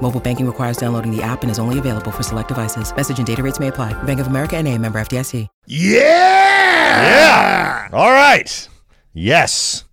[0.00, 2.94] Mobile banking requires downloading the app and is only available for select devices.
[2.94, 3.92] Message and data rates may apply.
[4.04, 5.46] Bank of America and a member FDIC.
[5.66, 5.98] Yeah!
[6.98, 7.88] Yeah.
[7.92, 8.68] All right.
[9.12, 9.84] Yes.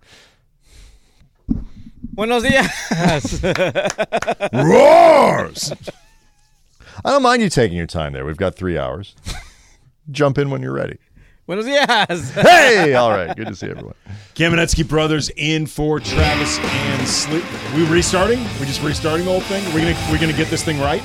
[2.14, 3.44] Buenos dias.
[4.54, 5.74] Roars!
[7.04, 8.26] I don't mind you taking your time there.
[8.26, 9.16] We've got three hours.
[10.12, 10.98] Jump in when you're ready.
[11.48, 12.32] Buenos dias.
[12.36, 13.36] Hey, all right.
[13.36, 13.94] Good to see everyone.
[14.34, 17.44] Kamenetzky Brothers in for Travis and Sleep.
[17.76, 18.40] We restarting?
[18.60, 19.64] We just restarting the whole thing?
[19.74, 21.04] We're gonna we're gonna get this thing right?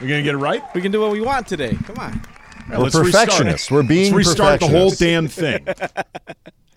[0.00, 0.62] We're gonna get it right?
[0.74, 1.76] we can do what we want today.
[1.84, 2.12] Come on.
[2.12, 2.20] All
[2.68, 3.28] right, We're let's restart.
[3.28, 3.70] perfectionists.
[3.70, 5.66] We're being Let's restart the whole damn thing.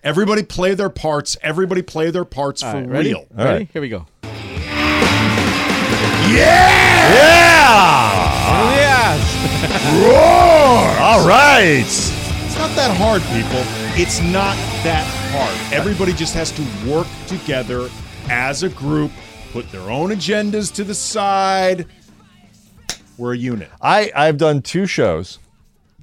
[0.02, 1.36] Everybody play their parts.
[1.42, 3.08] Everybody play their parts All for right, ready?
[3.10, 3.26] real.
[3.34, 3.50] Ready?
[3.60, 3.68] right.
[3.72, 4.06] Here we go.
[6.28, 7.14] Yeah!
[7.14, 8.48] Yeah.
[8.48, 10.04] Buenos dias.
[10.04, 11.00] Roar!
[11.00, 12.14] All right.
[12.68, 13.62] Not that hard, people.
[13.98, 15.02] It's not that
[15.32, 15.72] hard.
[15.72, 17.88] Everybody just has to work together
[18.28, 19.10] as a group,
[19.52, 21.86] put their own agendas to the side.
[23.16, 23.70] We're a unit.
[23.80, 25.38] I, I've done two shows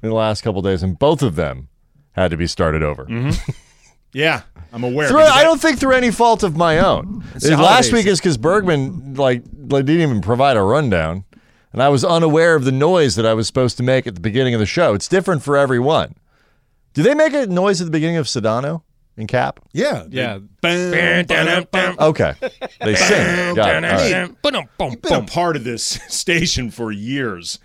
[0.02, 1.70] in the last couple days, and both of them
[2.14, 3.06] had to be started over.
[3.06, 3.52] Mm-hmm.
[4.12, 4.42] Yeah,
[4.74, 5.08] I'm aware.
[5.08, 7.24] Through, I don't think through any fault of my own.
[7.44, 11.26] last week is because Bergman like, like didn't even provide a rundown,
[11.74, 14.22] and I was unaware of the noise that I was supposed to make at the
[14.22, 14.96] beginning of the show.
[14.96, 16.16] It's different for everyone.
[16.96, 18.82] Do they make a noise at the beginning of Sedano
[19.18, 19.60] in Kap?
[19.74, 20.06] Yeah.
[20.10, 20.40] Yeah.
[20.62, 21.96] Bam, bam, bam.
[22.00, 22.34] Okay,
[22.80, 23.56] they sing.
[23.56, 23.86] Got it.
[23.86, 24.36] All right.
[24.94, 27.60] I've been a part of this station for years.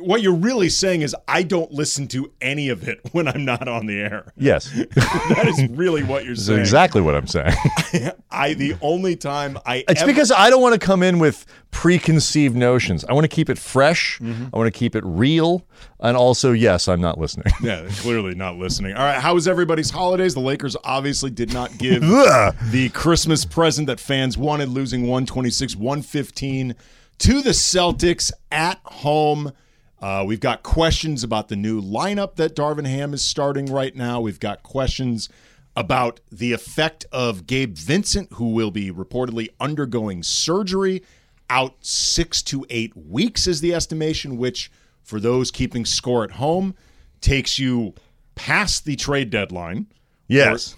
[0.00, 3.68] What you're really saying is I don't listen to any of it when I'm not
[3.68, 4.32] on the air.
[4.36, 6.60] Yes, That is really what you're saying.
[6.60, 7.54] exactly what I'm saying.
[8.30, 11.44] I the only time I It's ever, because I don't want to come in with
[11.70, 13.04] preconceived notions.
[13.04, 14.18] I want to keep it fresh.
[14.20, 14.46] Mm-hmm.
[14.54, 15.64] I want to keep it real,
[16.00, 17.52] and also, yes, I'm not listening.
[17.62, 18.94] yeah, clearly not listening.
[18.94, 20.34] All right, how was everybody's holidays?
[20.34, 26.74] The Lakers obviously did not give the Christmas present that fans wanted, losing 126 115
[27.18, 29.52] to the Celtics at home.
[30.00, 34.20] Uh, we've got questions about the new lineup that Darvin Ham is starting right now.
[34.20, 35.28] We've got questions
[35.74, 41.02] about the effect of Gabe Vincent, who will be reportedly undergoing surgery,
[41.50, 44.70] out six to eight weeks is the estimation, which,
[45.02, 46.74] for those keeping score at home,
[47.20, 47.94] takes you
[48.34, 49.86] past the trade deadline
[50.28, 50.76] Yes.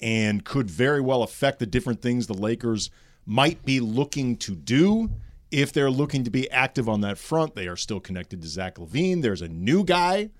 [0.00, 2.88] and could very well affect the different things the Lakers
[3.26, 5.10] might be looking to do.
[5.50, 8.76] If they're looking to be active on that front, they are still connected to Zach
[8.76, 9.22] LaVine.
[9.22, 10.30] There's a new guy,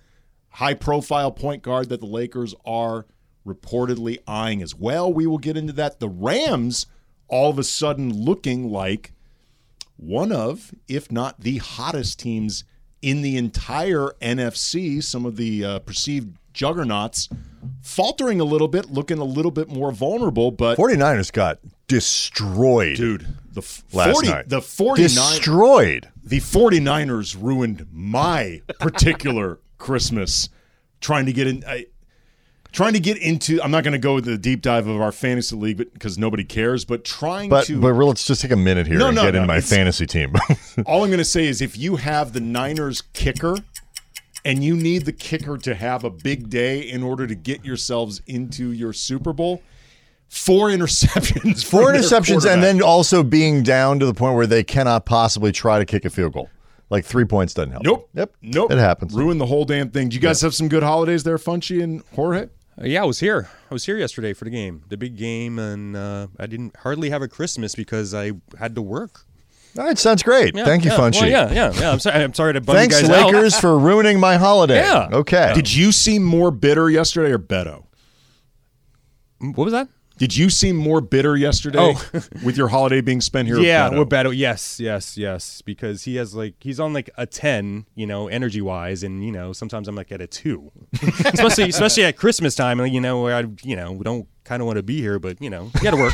[0.50, 3.06] high profile point guard that the Lakers are
[3.47, 5.12] reportedly eyeing as well.
[5.12, 6.00] We will get into that.
[6.00, 6.87] The Rams
[7.28, 9.12] all of a sudden looking like
[9.97, 12.65] one of, if not the hottest teams
[13.03, 15.03] in the entire NFC.
[15.03, 17.28] Some of the uh, perceived juggernauts
[17.82, 20.50] faltering a little bit, looking a little bit more vulnerable.
[20.50, 21.59] But 49ers got
[21.91, 22.97] destroyed.
[22.97, 24.49] dude, the f- Last 40, night.
[24.49, 26.09] the 49 Destroyed.
[26.25, 30.49] the 49ers ruined my particular Christmas
[31.00, 31.87] trying to get in I,
[32.73, 35.11] trying to get into I'm not going to go with the deep dive of our
[35.12, 38.50] fantasy league but because nobody cares but trying But to but real- let's just take
[38.53, 40.33] a minute here No, and no, get no, in my fantasy team.
[40.87, 43.56] all I'm going to say is if you have the Niners kicker
[44.45, 48.23] and you need the kicker to have a big day in order to get yourselves
[48.27, 49.62] into your Super Bowl,
[50.31, 51.65] four interceptions.
[51.65, 55.79] Four interceptions and then also being down to the point where they cannot possibly try
[55.79, 56.49] to kick a field goal.
[56.89, 57.85] Like three points doesn't help.
[57.85, 58.09] Nope.
[58.15, 58.35] Yep.
[58.43, 58.73] Nope.
[58.73, 59.15] It happens.
[59.15, 60.09] Ruined the whole damn thing.
[60.09, 62.45] Do you guys have some good holidays there, Funchy and Jorge?
[62.81, 63.49] Uh, yeah, I was here.
[63.71, 67.11] I was here yesterday for the game, the big game, and uh, I didn't hardly
[67.11, 69.25] have a Christmas because I had to work.
[69.79, 70.57] All right, sounds great.
[70.57, 71.21] Yeah, Thank you, yeah, Funchy.
[71.21, 71.93] Well, yeah, yeah, yeah.
[71.93, 72.25] I'm sorry.
[72.25, 73.33] I'm sorry to bum Thanks, you guys out.
[73.33, 74.81] Lakers, for ruining my holiday.
[74.81, 75.11] Yeah.
[75.12, 75.53] Okay.
[75.55, 77.85] Did you seem more bitter yesterday or Beto?
[79.38, 79.88] What was that?
[80.20, 82.20] Did you seem more bitter yesterday Oh.
[82.44, 83.58] with your holiday being spent here?
[83.58, 83.99] yeah, with Beto?
[84.00, 84.32] we're better.
[84.34, 85.62] Yes, yes, yes.
[85.62, 89.32] Because he has like he's on like a ten, you know, energy wise, and you
[89.32, 90.70] know sometimes I'm like at a two,
[91.02, 94.76] especially especially at Christmas time, you know, where I you know don't kind of want
[94.76, 96.12] to be here, but you know, you got to work.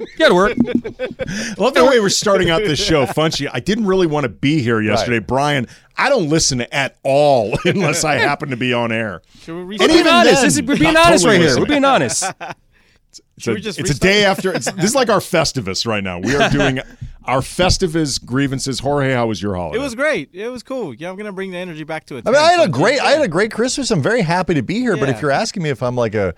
[0.00, 0.56] you got to work.
[0.56, 3.46] I love the way we're starting out this show, Funchy.
[3.52, 5.66] I didn't really want to be here yesterday, Brian.
[5.98, 9.20] I don't listen at all unless I happen to be on air.
[9.40, 10.34] Should we And We're being even honest.
[10.34, 11.58] then, This is, we're being honest totally right here.
[11.60, 12.24] We're being honest.
[13.36, 14.52] It's, a, we just it's a day after.
[14.52, 16.20] It's, this is like our Festivus right now.
[16.20, 16.80] We are doing
[17.26, 18.80] our Festivus grievances.
[18.80, 19.78] Jorge, how was your holiday?
[19.78, 20.30] It was great.
[20.32, 20.94] It was cool.
[20.94, 22.26] Yeah, I'm gonna bring the energy back to it.
[22.26, 23.90] I mean, I had a great, I had a great Christmas.
[23.90, 24.96] I'm very happy to be here.
[24.96, 26.34] But if you're asking me if I'm like a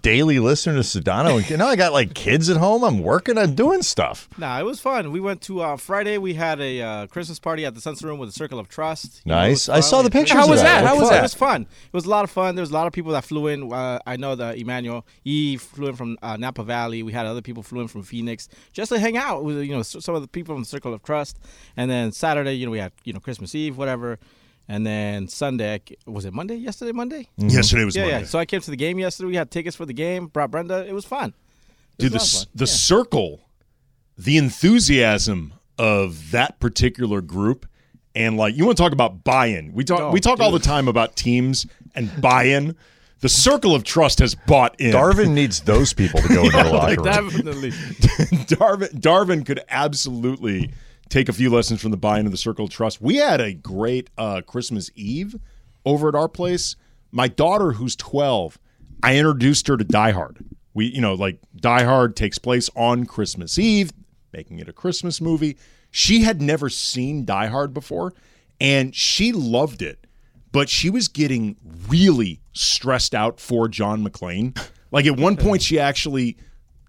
[0.00, 2.82] daily listener to Sedano, and you know, I got like kids at home.
[2.84, 3.36] I'm working.
[3.38, 4.28] I'm doing stuff.
[4.38, 5.12] Nah, it was fun.
[5.12, 6.18] We went to uh, Friday.
[6.18, 9.22] We had a uh, Christmas party at the Sunset Room with the Circle of Trust.
[9.24, 9.68] You Nice.
[9.68, 10.36] was I saw the pictures.
[10.36, 10.84] How was that?
[10.84, 11.18] How was fun.
[11.18, 11.62] It was fun.
[11.62, 12.54] It was a lot of fun.
[12.54, 13.72] There was a lot of people that flew in.
[13.72, 17.02] Uh, I know that Emmanuel E flew in from uh, Napa Valley.
[17.02, 19.82] We had other people flew in from Phoenix just to hang out with you know
[19.82, 21.38] some of the people from the Circle of Trust.
[21.76, 24.18] And then Saturday, you know, we had you know Christmas Eve, whatever.
[24.68, 26.54] And then Sunday, was it Monday?
[26.54, 27.28] Yesterday, Monday?
[27.38, 27.48] Mm-hmm.
[27.48, 28.20] Yesterday was yeah, Monday.
[28.20, 28.26] yeah.
[28.26, 29.26] So I came to the game yesterday.
[29.28, 30.26] We had tickets for the game.
[30.28, 30.86] Brought Brenda.
[30.86, 31.34] It was fun.
[31.98, 32.52] It Dude, the, was a lot s- of fun.
[32.54, 32.66] the Yeah.
[32.72, 33.40] circle,
[34.16, 37.66] the enthusiasm of that particular group,
[38.14, 39.72] and like you want to talk about buy-in.
[39.72, 42.76] We talk Oh, we talk all the time about teams and buy-in.
[43.20, 44.92] The circle of trust has bought in.
[44.92, 47.04] Darvin needs those people to go into the locker room.
[47.04, 47.70] Definitely.
[48.46, 50.72] Darvin, Darvin could absolutely
[51.10, 53.02] take a few lessons from the buy-in of the Circle of Trust.
[53.02, 55.36] We had a great uh, Christmas Eve
[55.84, 56.76] over at our place.
[57.12, 58.58] My daughter, who's 12,
[59.02, 60.38] I introduced her to Die Hard.
[60.72, 63.92] We, you know, like Die Hard takes place on Christmas Eve,
[64.32, 65.58] making it a Christmas movie.
[65.90, 68.14] She had never seen Die Hard before,
[68.60, 70.06] and she loved it
[70.52, 71.56] but she was getting
[71.88, 74.58] really stressed out for John McClane.
[74.90, 76.36] Like at one point, she actually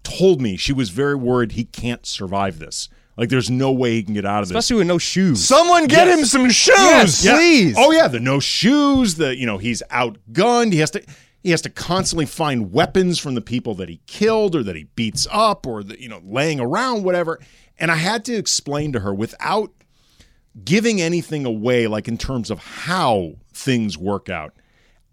[0.02, 2.88] told me she was very worried he can't survive this.
[3.16, 4.56] Like there's no way he can get out of this.
[4.56, 5.44] Especially with no shoes.
[5.44, 7.34] Someone get him some shoes, Yeah.
[7.36, 7.76] please.
[7.78, 9.16] Oh yeah, the no shoes.
[9.16, 10.72] The you know he's outgunned.
[10.72, 11.04] He has to
[11.42, 14.84] he has to constantly find weapons from the people that he killed or that he
[14.96, 17.38] beats up or the, you know laying around whatever.
[17.78, 19.70] And I had to explain to her without
[20.64, 24.54] giving anything away, like in terms of how things work out.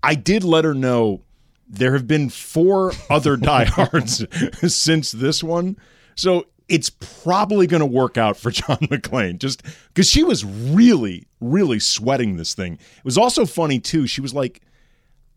[0.03, 1.21] I did let her know
[1.67, 4.25] there have been four other diehards
[4.73, 5.77] since this one.
[6.15, 11.27] So it's probably going to work out for John McClane just because she was really,
[11.39, 12.73] really sweating this thing.
[12.73, 14.07] It was also funny, too.
[14.07, 14.61] She was like,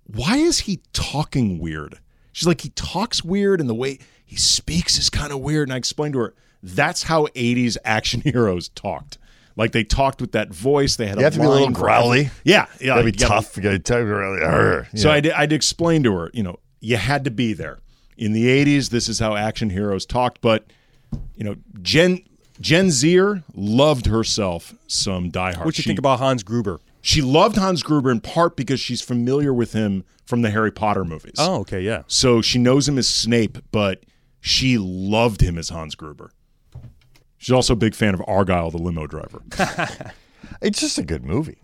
[0.04, 1.99] why is he talking weird?
[2.32, 5.69] She's like, he talks weird and the way he speaks is kind of weird.
[5.69, 9.19] And I explained to her, that's how 80s action heroes talked.
[9.56, 10.96] Like they talked with that voice.
[10.96, 12.31] They had You a have to be a little growly.
[12.44, 12.87] Yeah, yeah.
[12.94, 13.56] Gotta be you gotta- tough.
[13.56, 14.43] You gotta tell really.
[14.43, 15.10] "Arr," so.
[15.10, 17.78] I'd, I'd explain to her, you know, you had to be there.
[18.16, 20.40] In the 80s, this is how action heroes talked.
[20.40, 20.66] But,
[21.37, 22.20] you know, Jen
[22.60, 25.64] Jen Zier loved herself some Die Hard.
[25.66, 26.81] What you She- think about Hans Gruber?
[27.00, 31.04] She loved Hans Gruber in part because she's familiar with him from the Harry Potter
[31.04, 31.34] movies.
[31.37, 32.02] Oh, okay, yeah.
[32.06, 34.04] So she knows him as Snape, but
[34.40, 36.31] she loved him as Hans Gruber.
[37.42, 39.42] She's also a big fan of Argyle, the limo driver.
[40.60, 41.58] It's just a good movie.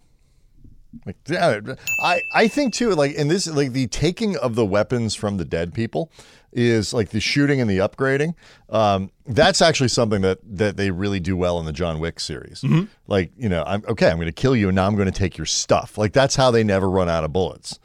[1.06, 1.60] Like, yeah,
[2.02, 5.44] I, I think too, like, in this, like, the taking of the weapons from the
[5.44, 6.10] dead people
[6.52, 8.34] is like the shooting and the upgrading.
[8.70, 12.64] Um, that's actually something that that they really do well in the John Wick series.
[13.06, 14.10] Like, you know, I'm okay.
[14.10, 15.96] I'm going to kill you, and now I'm going to take your stuff.
[15.98, 17.78] Like, that's how they never run out of bullets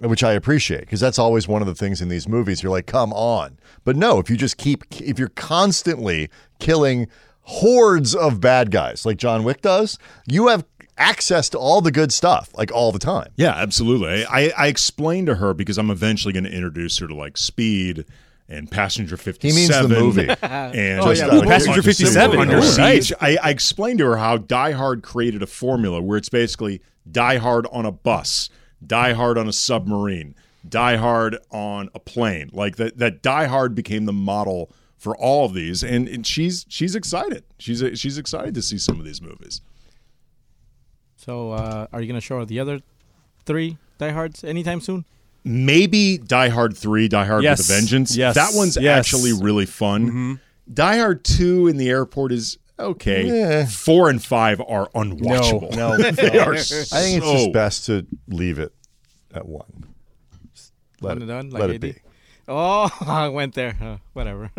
[0.00, 2.62] which I appreciate because that's always one of the things in these movies.
[2.62, 3.58] You're like, come on.
[3.84, 7.06] But no, if you just keep, if you're constantly killing
[7.42, 10.64] hordes of bad guys like John Wick does, you have
[10.96, 13.30] access to all the good stuff like all the time.
[13.36, 14.24] Yeah, absolutely.
[14.26, 18.04] I, I explained to her because I'm eventually going to introduce her to like Speed
[18.48, 19.50] and Passenger 57.
[19.50, 20.28] He means the movie.
[20.42, 22.38] And Oh, yeah, Ooh, uh, Passenger 57.
[22.38, 23.12] Under Ooh, Siege.
[23.20, 27.36] I, I explained to her how Die Hard created a formula where it's basically Die
[27.36, 28.50] Hard on a bus,
[28.86, 30.34] Die Hard on a submarine,
[30.68, 32.50] Die Hard on a plane.
[32.52, 36.66] Like that, that Die Hard became the model for all of these, and, and she's
[36.68, 37.44] she's excited.
[37.58, 39.60] She's she's excited to see some of these movies.
[41.16, 42.80] So, uh, are you gonna show her the other
[43.44, 45.04] three Die Hards anytime soon?
[45.42, 47.58] maybe Die Hard 3, Die Hard Yes.
[47.60, 48.14] with a Vengeance.
[48.14, 48.34] Yes.
[48.34, 48.98] That one's Yes.
[49.06, 50.38] actually really fun.
[50.70, 53.26] Die Hard 2 in the airport is okay.
[53.26, 53.66] Yeah.
[53.66, 55.74] 4 and 5 are unwatchable.
[55.76, 56.10] No, no.
[56.10, 58.72] they are I think it's just best to leave it
[59.34, 59.86] at one.
[61.00, 61.80] Let One it, done, let like it AD?
[61.80, 61.94] be.
[62.48, 63.76] Oh, I went there.
[63.80, 64.50] Uh, whatever.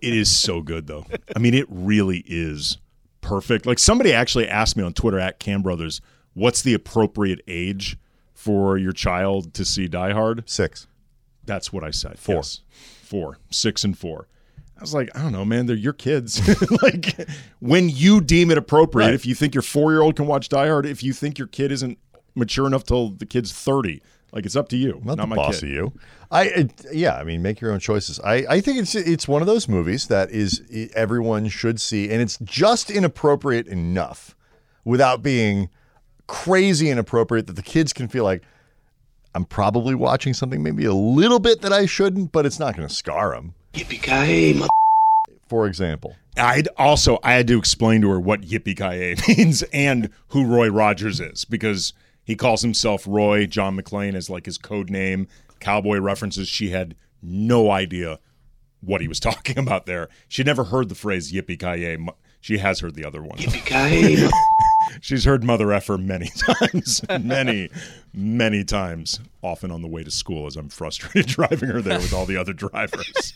[0.00, 1.06] It is so good though.
[1.36, 2.78] I mean, it really is
[3.20, 3.66] perfect.
[3.66, 6.00] Like somebody actually asked me on Twitter at Kam Brothers,
[6.32, 7.96] what's the appropriate age
[8.32, 10.42] for your child to see Die Hard?
[10.48, 10.86] Six.
[11.44, 12.18] That's what I said.
[12.18, 12.36] Four.
[12.36, 12.60] Yes.
[13.02, 13.38] Four.
[13.50, 14.26] Six and four.
[14.84, 15.66] I was like, I don't know, man.
[15.66, 16.40] They're your kids.
[16.82, 17.28] like
[17.60, 19.14] when you deem it appropriate, Right.
[19.14, 21.48] if you think your four year old can watch Die Hard, if you think your
[21.48, 21.98] kid isn't
[22.34, 25.00] mature enough till the kid's thirty, like it's up to you.
[25.04, 25.66] not, Not, the my boss kid.
[25.66, 25.92] of you.
[26.30, 28.20] I it, yeah, I mean, make your own choices.
[28.20, 30.60] I, I think it's it's one of those movies that is
[30.94, 34.36] everyone should see, and it's just inappropriate enough
[34.84, 35.70] without being
[36.26, 38.42] crazy inappropriate that the kids can feel like
[39.34, 42.86] I'm probably watching something maybe a little bit that I shouldn't, but it's not going
[42.88, 43.54] to scar them.
[43.74, 44.68] Yippee-ki-yay, mother-
[45.48, 46.16] for example.
[46.36, 50.68] I'd also I had to explain to her what yippee ki means and who Roy
[50.68, 51.92] Rogers is because
[52.24, 53.46] he calls himself Roy.
[53.46, 55.28] John McClane is like his code name.
[55.60, 56.48] Cowboy references.
[56.48, 58.18] She had no idea
[58.80, 60.08] what he was talking about there.
[60.28, 63.38] She'd never heard the phrase yippee ki She has heard the other one.
[63.38, 64.28] Yippee Kaye.
[65.00, 67.70] She's heard mother effer many times, many,
[68.12, 72.12] many times, often on the way to school as I'm frustrated driving her there with
[72.12, 73.34] all the other drivers.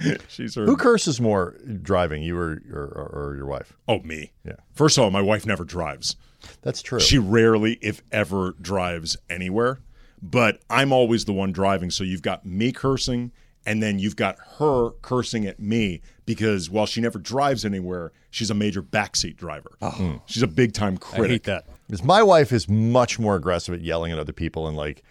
[0.28, 0.68] She's heard.
[0.68, 3.72] Who curses more driving, you or, or, or your wife?
[3.86, 4.32] Oh, me.
[4.44, 4.56] Yeah.
[4.74, 6.16] First of all, my wife never drives.
[6.62, 7.00] That's true.
[7.00, 9.80] She rarely, if ever, drives anywhere.
[10.20, 11.90] But I'm always the one driving.
[11.90, 13.32] So you've got me cursing,
[13.66, 18.50] and then you've got her cursing at me because while she never drives anywhere, she's
[18.50, 19.70] a major backseat driver.
[19.82, 19.90] Oh.
[19.90, 20.16] Hmm.
[20.26, 21.24] She's a big time critic.
[21.24, 21.66] I hate that.
[21.86, 25.02] Because my wife is much more aggressive at yelling at other people and like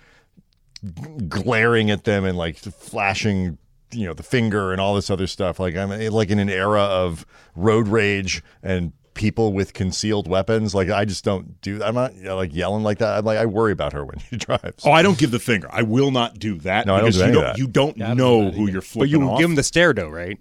[1.28, 3.58] glaring at them and like flashing,
[3.92, 5.60] you know, the finger and all this other stuff.
[5.60, 7.26] Like I'm like in an era of
[7.56, 10.76] road rage and people with concealed weapons.
[10.76, 11.82] Like I just don't do.
[11.84, 13.18] I'm not you know, like yelling like that.
[13.18, 14.86] I'm like I worry about her when she drives.
[14.86, 15.68] Oh, I don't give the finger.
[15.72, 17.58] I will not do that No, I don't do you any don't that.
[17.58, 19.40] you don't I don't know do who you're But you off.
[19.40, 20.40] give him the stare though, right?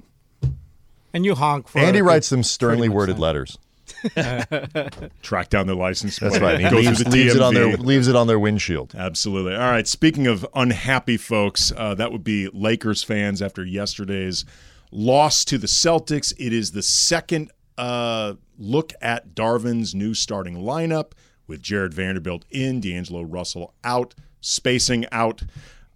[1.15, 3.57] And you honk for Andy writes them sternly worded letters.
[5.23, 6.33] track down their license plate.
[6.33, 6.61] That's right.
[6.61, 8.95] He leaves, the leaves it on their leaves it on their windshield.
[8.97, 9.55] Absolutely.
[9.55, 9.87] All right.
[9.87, 14.45] Speaking of unhappy folks, uh, that would be Lakers fans after yesterday's
[14.91, 16.33] loss to the Celtics.
[16.39, 21.13] It is the second uh, look at Darvin's new starting lineup
[21.47, 25.43] with Jared Vanderbilt in, D'Angelo Russell out, spacing out.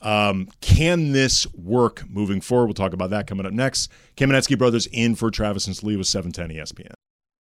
[0.02, 2.66] Um, can this work moving forward?
[2.66, 3.90] We'll talk about that coming up next.
[4.16, 6.92] Kamenetzky Brothers in for Travis and Slee with E 710 ESPN.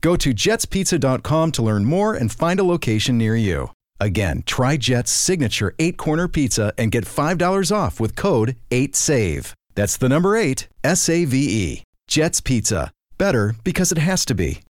[0.00, 3.70] Go to jetspizza.com to learn more and find a location near you.
[4.00, 9.52] Again, try Jet's signature eight corner pizza and get $5 off with code 8SAVE.
[9.74, 11.82] That's the number eight, S A V E.
[12.08, 12.90] Jet's Pizza.
[13.16, 14.60] Better because it has to be.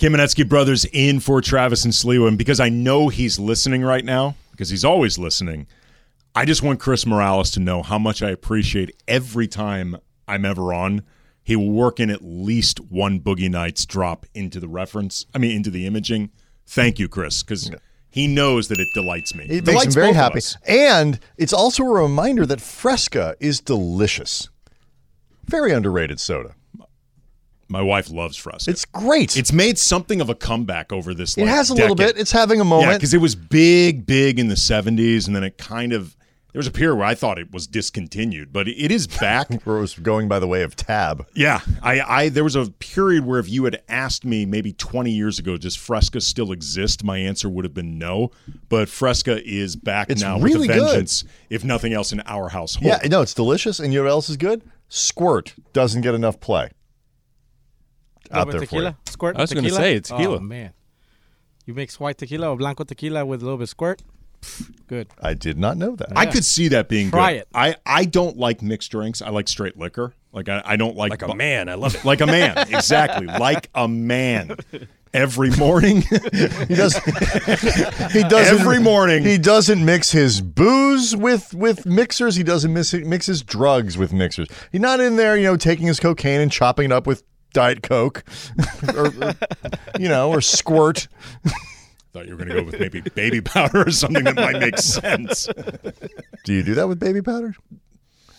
[0.00, 2.28] Kamenetzky Brothers in for Travis and Sliwa.
[2.28, 5.66] And because I know he's listening right now, because he's always listening,
[6.34, 9.96] I just want Chris Morales to know how much I appreciate every time
[10.28, 11.02] I'm ever on.
[11.46, 15.52] He will work in at least one Boogie Nights drop into the reference, I mean,
[15.52, 16.30] into the imaging.
[16.66, 17.70] Thank you, Chris, because
[18.10, 19.44] he knows that it delights me.
[19.48, 20.40] It makes him very happy.
[20.66, 24.48] And it's also a reminder that Fresca is delicious.
[25.44, 26.56] Very underrated soda.
[27.68, 28.68] My wife loves Fresca.
[28.68, 29.36] It's great.
[29.36, 31.36] it's made something of a comeback over this.
[31.38, 32.18] it like, has a little bit.
[32.18, 32.98] It's having a Yeah, moment.
[32.98, 36.16] because it was big, big in the 70s, and then it kind of,
[36.56, 39.52] there was a period where I thought it was discontinued, but it is back.
[39.64, 41.28] where it was going by the way of tab.
[41.34, 41.60] yeah.
[41.82, 45.38] I, I, there was a period where if you had asked me maybe 20 years
[45.38, 47.04] ago, does Fresca still exist?
[47.04, 48.30] My answer would have been no.
[48.70, 50.86] But Fresca is back It's now really with a good.
[50.86, 52.86] vengeance, if nothing else, in our household.
[52.86, 53.78] Yeah, no, it's delicious.
[53.78, 54.62] And you know what else is good?
[54.88, 56.70] Squirt doesn't get enough play.
[58.30, 58.96] Out Little there bit for you.
[59.04, 60.36] Squirt I was gonna say, it's tequila.
[60.38, 60.72] Oh, man.
[61.66, 64.00] You mix white tequila or blanco tequila with a little bit of squirt?
[64.46, 65.08] Pff, Good.
[65.20, 66.16] I did not know that.
[66.16, 67.38] I could see that being Try good.
[67.40, 67.48] it.
[67.54, 69.20] I, I don't like mixed drinks.
[69.20, 70.14] I like straight liquor.
[70.32, 72.04] Like I, I don't like Like a bu- man, I love it.
[72.04, 73.26] Like a man, exactly.
[73.38, 74.56] Like a man.
[75.14, 76.02] Every morning,
[76.68, 76.94] He does.
[78.12, 79.24] he doesn't Every morning.
[79.24, 82.36] He doesn't mix his booze with with mixers.
[82.36, 84.48] He doesn't mix mix his drugs with mixers.
[84.72, 87.22] He's not in there, you know, taking his cocaine and chopping it up with
[87.54, 88.24] diet coke,
[88.94, 89.34] or, or,
[89.98, 91.08] you know, or squirt.
[92.16, 94.78] Thought you were going to go with maybe baby powder or something that might make
[94.78, 95.48] sense.
[96.44, 97.54] Do you do that with baby powder?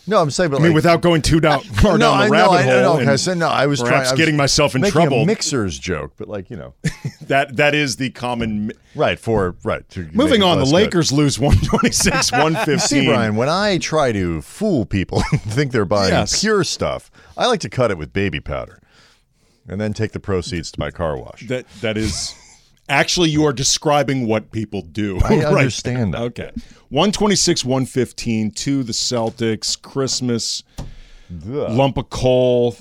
[0.08, 2.24] No, I'm saying, but I mean, like- without going too down, far no, down the
[2.24, 2.94] I know, rabbit I hole.
[2.94, 2.96] know.
[2.98, 3.46] and I said no.
[3.48, 3.92] I was trying.
[3.92, 5.22] I was getting myself in trouble.
[5.22, 6.72] A mixers joke, but like you know,
[7.26, 8.72] that that is the common.
[8.96, 9.86] right for right.
[9.90, 10.74] to Moving on, the less good.
[10.76, 12.78] Lakers lose 126, You 115.
[12.78, 16.40] See, Brian, when I try to fool people think they're buying Yes.
[16.40, 18.80] pure stuff, I like to cut it with baby powder
[19.68, 21.46] and then take the proceeds to my car wash.
[21.48, 22.34] That that is
[22.88, 25.18] Actually, you are describing what people do.
[25.24, 25.44] I Right.
[25.46, 26.22] understand that.
[26.22, 26.50] Okay.
[26.88, 29.80] 126, 115 to the Celtics.
[29.80, 30.62] Christmas,
[31.44, 32.76] lump of coal.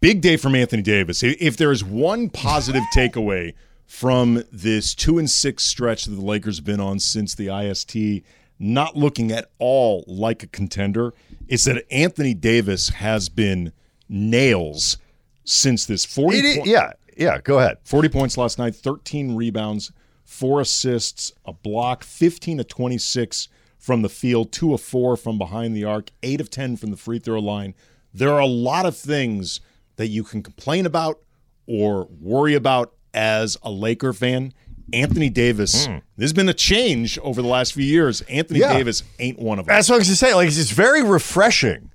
[0.00, 1.22] Big day from Anthony Davis.
[1.22, 3.54] If there is one positive takeaway
[3.86, 8.22] from this two and six stretch that the Lakers have been on since the IST,
[8.58, 11.12] not looking at all like a contender,
[11.48, 13.72] is that Anthony Davis has been
[14.08, 14.98] nails
[15.44, 17.40] since this 40 It point- yeah, yeah.
[17.40, 17.78] Go ahead.
[17.84, 19.92] 40 points last night, 13 rebounds,
[20.24, 23.48] four assists, a block, 15 to 26
[23.78, 26.96] from the field, two of four from behind the arc, eight of 10 from the
[26.96, 27.74] free throw line.
[28.12, 29.60] There are a lot of things
[29.96, 31.20] that you can complain about
[31.66, 34.52] or worry about as a Laker fan.
[34.92, 35.98] Anthony Davis, hmm.
[36.16, 38.22] there's been a change over the last few years.
[38.22, 38.72] Anthony Yeah.
[38.72, 39.74] Davis ain't one of them.
[39.74, 40.34] That's what I was going to say.
[40.34, 41.92] Like, it's very refreshing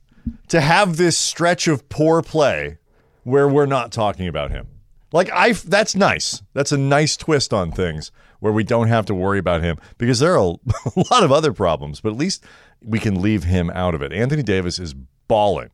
[0.47, 2.77] to have this stretch of poor play
[3.23, 4.67] where we're not talking about him.
[5.15, 6.43] Like, I that's nice.
[6.53, 10.19] That's a nice twist on things where we don't have to worry about him because
[10.19, 10.39] there are
[10.85, 12.43] a lot of other problems, but at least
[12.83, 14.11] we can leave him out of it.
[14.11, 14.93] Anthony Davis is
[15.29, 15.69] balling,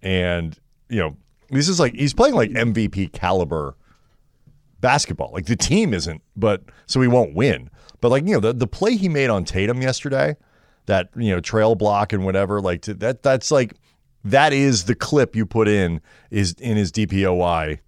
[0.00, 0.56] and
[0.88, 1.16] you know
[1.50, 3.74] this is like he's playing like MVP caliber
[4.80, 5.32] basketball.
[5.32, 7.70] Like the team isn't, but so he won't win.
[8.00, 10.36] But like you know the the play he made on Tatum yesterday,
[10.86, 13.74] that you know trail block and whatever, like to, that that's like
[14.22, 17.80] that is the clip you put in is in his DPOY,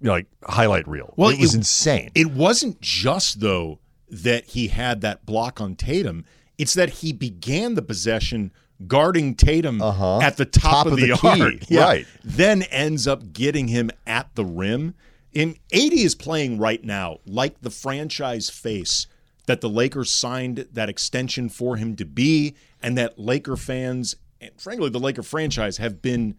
[0.00, 1.14] you know, like highlight reel.
[1.16, 2.10] Well, it was it- insane.
[2.14, 3.78] It wasn't just though
[4.10, 6.24] that he had that block on Tatum.
[6.58, 8.52] It's that he began the possession
[8.86, 10.84] guarding Tatum at the top, Uh-huh.
[10.84, 11.54] Top of, of the, the key, arc.
[11.70, 11.80] Yeah.
[11.84, 12.06] right.
[12.24, 14.94] Then ends up getting him at the rim.
[15.34, 19.06] And 80 is playing right now like the franchise face
[19.46, 24.50] that the Lakers signed that extension for him to be, and that Laker fans and
[24.58, 26.36] frankly the Laker franchise have been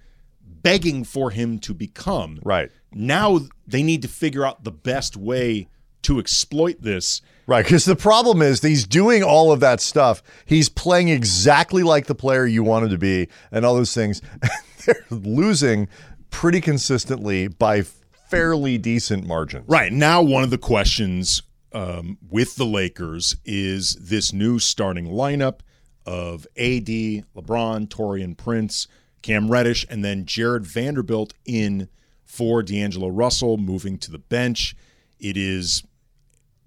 [0.67, 2.39] begging for him to become.
[2.43, 2.69] Right.
[2.91, 5.69] Now they need to figure out the best way
[6.01, 7.21] to exploit this.
[7.47, 10.21] Right, because the problem is he's doing all of that stuff.
[10.45, 14.21] He's playing exactly like the player you wanted to be, and all those things.
[14.85, 15.87] They're losing
[16.29, 17.83] pretty consistently by
[18.29, 19.63] fairly decent margins.
[19.69, 19.93] Right.
[19.93, 25.61] Now, one of the questions um, with the Lakers is this new starting lineup
[26.05, 28.89] of AD, LeBron, Taurean Prince,
[29.21, 31.89] Cam Reddish, and then Jared Vanderbilt in
[32.25, 34.75] for D'Angelo Russell moving to the bench.
[35.19, 35.83] It is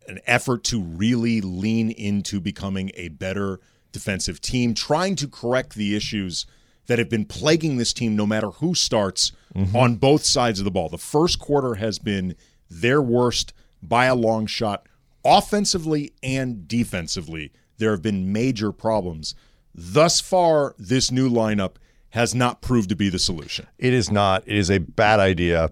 [0.09, 3.61] an effort to really lean into becoming a better
[3.93, 6.47] defensive team, trying to correct the issues
[6.87, 9.77] that have been plaguing this team no matter who starts mm-hmm.
[9.77, 10.89] on both sides of the ball.
[10.89, 12.35] The first quarter has been
[12.69, 14.87] their worst by a long shot,
[15.25, 17.53] offensively and defensively.
[17.79, 19.35] There have been major problems.
[19.75, 21.77] Thus far, this new lineup
[22.11, 23.67] has not proved to be the solution.
[23.79, 24.43] It is not.
[24.47, 25.71] It is a bad idea.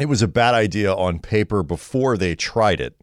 [0.00, 2.96] It was a bad idea on paper before they tried it.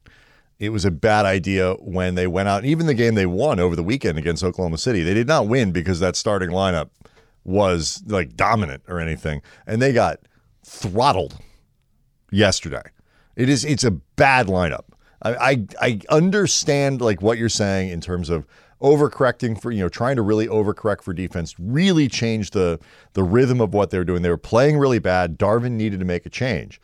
[0.58, 2.64] It was a bad idea when they went out.
[2.66, 5.72] Even the game they won over the weekend against Oklahoma City, they did not win
[5.72, 6.90] because that starting lineup
[7.44, 10.20] was like dominant or anything, and they got
[10.64, 11.38] throttled
[12.32, 12.82] yesterday.
[13.36, 13.66] It is.
[13.66, 14.86] It's a bad lineup.
[15.22, 18.46] I, I I understand like what you're saying in terms of
[18.86, 22.80] overcorrecting for you know trying to really overcorrect for defense really changed the
[23.14, 24.22] the rhythm of what they were doing.
[24.22, 25.40] They were playing really bad.
[25.40, 26.80] Darvin needed to make a change.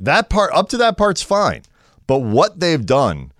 [0.00, 1.62] That part up to that part's fine,
[2.08, 3.32] but what they've done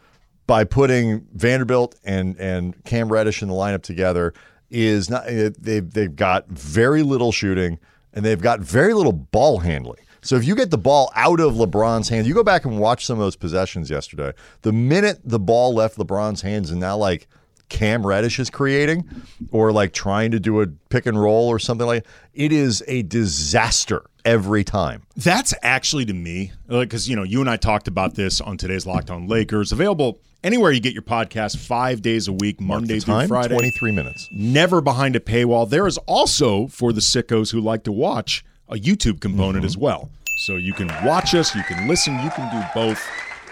[0.46, 4.32] by putting Vanderbilt and and Cam Reddish in the lineup together
[4.70, 7.80] is not they've they've got very little shooting
[8.12, 10.00] and they've got very little ball handling.
[10.22, 13.04] So if you get the ball out of LeBron's hands, you go back and watch
[13.04, 14.32] some of those possessions yesterday.
[14.62, 17.28] The minute the ball left LeBron's hands and now like
[17.68, 19.04] Cam Reddish is creating
[19.50, 23.02] or like trying to do a pick and roll or something like it is a
[23.02, 25.02] disaster every time.
[25.16, 28.86] That's actually to me, because you know, you and I talked about this on today's
[28.86, 29.72] Locked On Lakers.
[29.72, 33.54] Available anywhere you get your podcast, five days a week, Monday through Time Friday.
[33.54, 34.28] 23 minutes.
[34.32, 35.68] Never behind a paywall.
[35.68, 39.66] There is also for the sickos who like to watch a YouTube component Mm-hmm.
[39.66, 40.10] as well.
[40.44, 43.04] So you can watch us, you can listen, you can do both.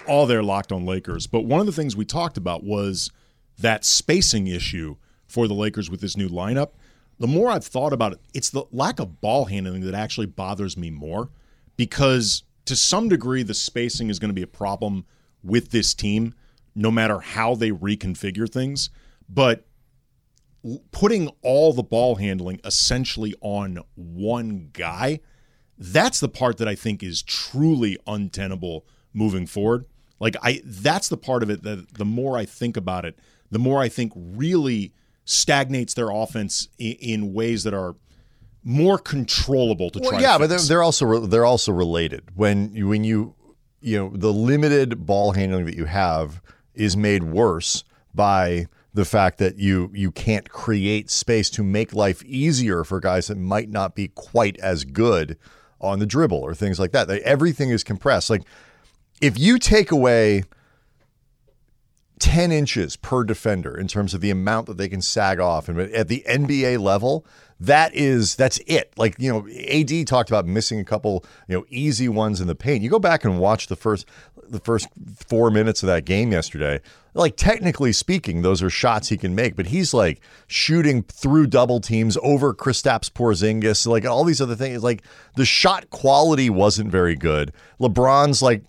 [0.07, 1.25] All their Locked On Lakers.
[1.25, 3.09] But one of the things we talked about was
[3.57, 4.95] that spacing issue
[5.27, 6.71] for the Lakers with this new lineup.
[7.19, 10.75] The more I've thought about it, it's the lack of ball handling that actually bothers
[10.75, 11.29] me more
[11.77, 15.05] because to some degree the spacing is going to be a problem
[15.43, 16.33] with this team
[16.75, 18.89] no matter how they reconfigure things.
[19.29, 19.65] But
[20.91, 25.21] putting all the ball handling essentially on one guy,
[25.77, 29.85] that's the part that I think is truly untenable moving forward.
[30.19, 33.19] Like I that's the part of it that the more I think about it,
[33.51, 34.93] the more I think really
[35.25, 37.95] stagnates their offense in, in ways that are
[38.63, 40.09] more controllable to try.
[40.09, 42.23] Well, to yeah, but they're, they're also re- they're also related.
[42.35, 43.35] When you when you
[43.79, 46.41] you know the limited ball handling that you have
[46.73, 52.23] is made worse by the fact that you you can't create space to make life
[52.23, 55.37] easier for guys that might not be quite as good
[55.79, 57.07] on the dribble or things like that.
[57.07, 58.29] They, everything is compressed.
[58.29, 58.43] Like
[59.21, 60.43] if you take away
[62.19, 65.67] 10 inches per defender in terms of the amount that they can sag off.
[65.67, 67.25] And at the NBA level
[67.59, 68.93] that is that's it.
[68.97, 72.55] Like you know AD talked about missing a couple you know easy ones in the
[72.55, 72.83] paint.
[72.83, 74.05] You go back and watch the first
[74.47, 74.87] the first
[75.27, 76.79] 4 minutes of that game yesterday
[77.15, 81.79] like technically speaking those are shots he can make but he's like shooting through double
[81.79, 84.83] teams over Kristaps Porzingis like all these other things.
[84.83, 85.01] Like
[85.35, 87.53] the shot quality wasn't very good.
[87.79, 88.63] LeBron's like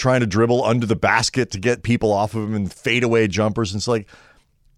[0.00, 3.72] trying to dribble under the basket to get people off of him and fadeaway jumpers.
[3.72, 4.08] And it's like,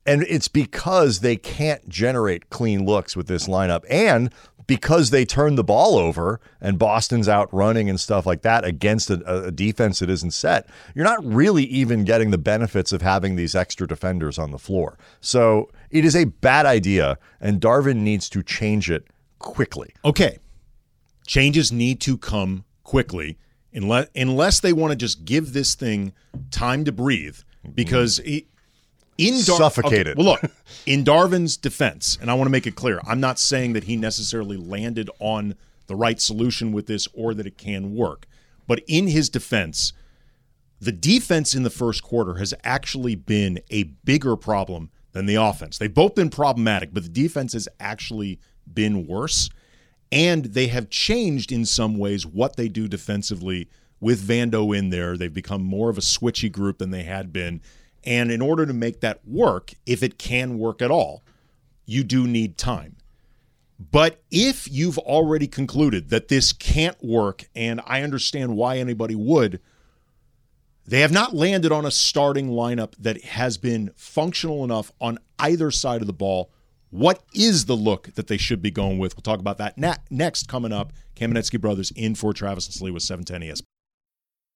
[0.05, 3.85] and it's because they can't generate clean looks with this lineup.
[3.89, 4.35] And
[4.67, 9.11] because they turn the ball over and Boston's out running and stuff like that against
[9.11, 13.37] a, a, defense that isn't set, you're not really even getting the benefits of having
[13.37, 14.99] these extra defenders on the floor.
[15.21, 19.07] So it is a bad idea, and Darvin needs to change it
[19.39, 19.95] quickly.
[20.05, 20.39] Okay.
[21.27, 23.39] Changes need to come quickly
[23.73, 26.13] unless unless they want to just give this thing
[26.51, 27.39] time to breathe
[27.75, 28.29] because mm-hmm.
[28.29, 28.47] he,
[29.19, 30.09] in Dar- Suffocated.
[30.09, 30.53] Okay, well, look,
[30.87, 33.97] in Darvin's defense, and I want to make it clear, I'm not saying that he
[33.97, 35.55] necessarily landed on
[35.87, 38.27] the right solution with this or that it can work.
[38.67, 39.93] But in his defense,
[40.81, 45.79] the defense in the first quarter has actually been a bigger problem than the offense.
[45.79, 48.41] They've both been problematic, but the defense has actually
[48.73, 49.51] been worse.
[50.13, 55.17] And they have changed in some ways what they do defensively with Vando in there.
[55.17, 57.63] They've become more of a switchy group than they had been.
[58.05, 61.23] And in order to make that work, if it can work at all,
[61.87, 62.97] you do need time.
[63.91, 69.61] But if you've already concluded that this can't work, and I understand why anybody would,
[70.87, 75.71] they have not landed on a starting lineup that has been functional enough on either
[75.71, 76.51] side of the ball.
[76.93, 79.17] What is the look that they should be going with?
[79.17, 80.93] We'll talk about that na- next coming up.
[81.17, 83.72] Kamenetzky Brothers in for Travis and Slee with 710 ESPN.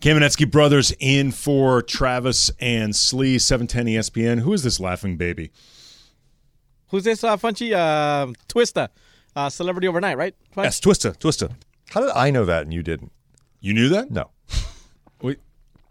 [0.00, 4.40] Kamenetzky Brothers in for Travis and Slee, 710 ESPN.
[4.40, 5.50] Who is this laughing baby?
[6.88, 7.72] Who's this uh, Funchy?
[7.74, 8.88] Uh, Twista.
[9.36, 10.34] Uh, celebrity overnight, right?
[10.56, 10.64] Funch?
[10.64, 11.52] Yes, Twista, Twista.
[11.90, 13.12] How did I know that and you didn't?
[13.60, 14.10] You knew that?
[14.10, 14.30] No.
[15.22, 15.38] Wait,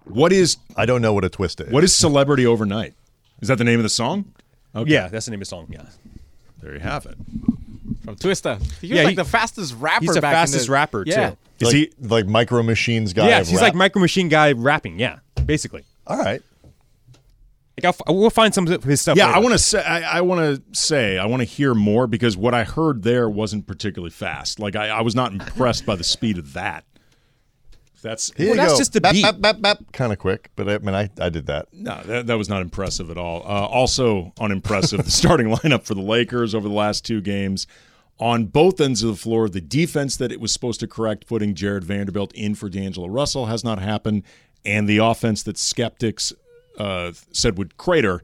[0.06, 1.72] what is I don't know what a twist is.
[1.72, 2.96] what is Celebrity Overnight?
[3.42, 4.34] Is that the name of the song?
[4.76, 4.92] Okay.
[4.92, 5.68] Yeah, that's the name of the song.
[5.70, 5.84] Yeah,
[6.62, 7.16] There you have it.
[8.04, 8.60] From Twista.
[8.82, 11.30] He was Yeah, like he- the fastest rapper he's the back in fastest rapper, yeah.
[11.32, 11.38] too.
[11.60, 13.28] Is like, he like Micro Machines guy?
[13.30, 13.62] yeah, he's rap?
[13.62, 15.00] like Micro Machine guy rapping.
[15.00, 15.84] Yeah, basically.
[16.08, 16.42] All right.
[17.82, 19.18] Like I'll, we'll find some of his stuff.
[19.18, 19.38] Yeah, later.
[19.38, 22.36] I want to say I, I want to say I want to hear more because
[22.36, 24.60] what I heard there wasn't particularly fast.
[24.60, 26.84] Like I, I was not impressed by the speed of that.
[28.02, 28.78] That's Well, that's go.
[28.78, 29.24] just the Bap, beat.
[29.24, 29.92] bap, bap, bap.
[29.92, 31.68] Kind of quick, but I mean, I, I did that.
[31.74, 33.42] No, that, that was not impressive at all.
[33.42, 37.68] Uh, also unimpressive, the starting lineup for the Lakers over the last two games.
[38.20, 41.56] On both ends of the floor, the defense that it was supposed to correct, putting
[41.56, 44.24] Jared Vanderbilt in for D'Angelo Russell, has not happened.
[44.66, 46.34] And the offense that skeptics
[46.78, 48.22] uh, said would crater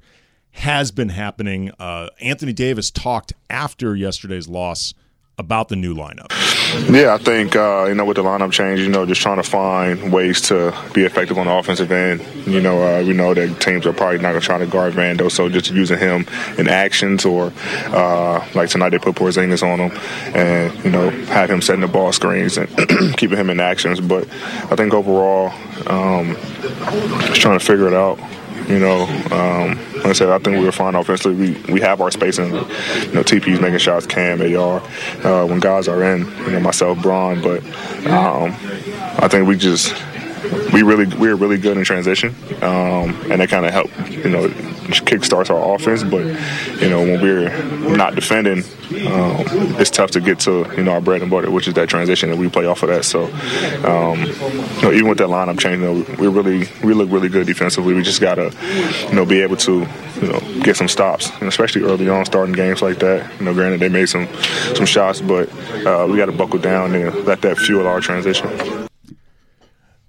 [0.51, 1.71] has been happening.
[1.79, 4.93] Uh, Anthony Davis talked after yesterday's loss
[5.37, 6.31] about the new lineup.
[6.89, 9.43] Yeah, I think uh, you know with the lineup change, you know, just trying to
[9.43, 12.21] find ways to be effective on the offensive end.
[12.45, 14.93] You know, uh, we know that teams are probably not going to try to guard
[14.93, 16.25] Vando, so just using him
[16.57, 17.53] in actions or
[17.87, 19.97] uh, like tonight they put Porzingis on him,
[20.35, 22.69] and you know have him setting the ball screens and
[23.17, 23.99] keeping him in actions.
[23.99, 24.27] But
[24.71, 25.51] I think overall,
[25.87, 26.35] um,
[27.27, 28.19] just trying to figure it out.
[28.67, 31.53] You know, um, like I said, I think we were fine offensively.
[31.53, 32.47] We, we have our spacing.
[32.47, 32.61] You
[33.13, 34.81] know, TP's making shots, Cam, AR,
[35.23, 37.41] uh, when guys are in, you know, myself, Bron.
[37.41, 37.63] But
[38.07, 38.55] um,
[39.21, 39.93] I think we just,
[40.73, 42.35] we really, we are really good in transition.
[42.61, 46.03] Um, and that kind of helped, you know, kickstarts our offense.
[46.03, 46.25] But,
[46.81, 48.59] you know, when we're not defending,
[49.07, 49.43] um,
[49.79, 52.29] it's tough to get to, you know, our bread and butter, which is that transition,
[52.29, 53.03] and we play off of that.
[53.03, 53.25] So,
[53.83, 57.29] um, you know, even with that lineup change, you know, we really, we look really
[57.29, 57.93] good defensively.
[57.93, 58.51] We just got to,
[59.09, 59.87] you know, be able to,
[60.21, 63.39] you know, get some stops, and especially early on, starting games like that.
[63.39, 64.27] You know, granted they made some
[64.75, 65.49] some shots, but
[65.85, 68.84] uh, we got to buckle down and let that fuel our transition.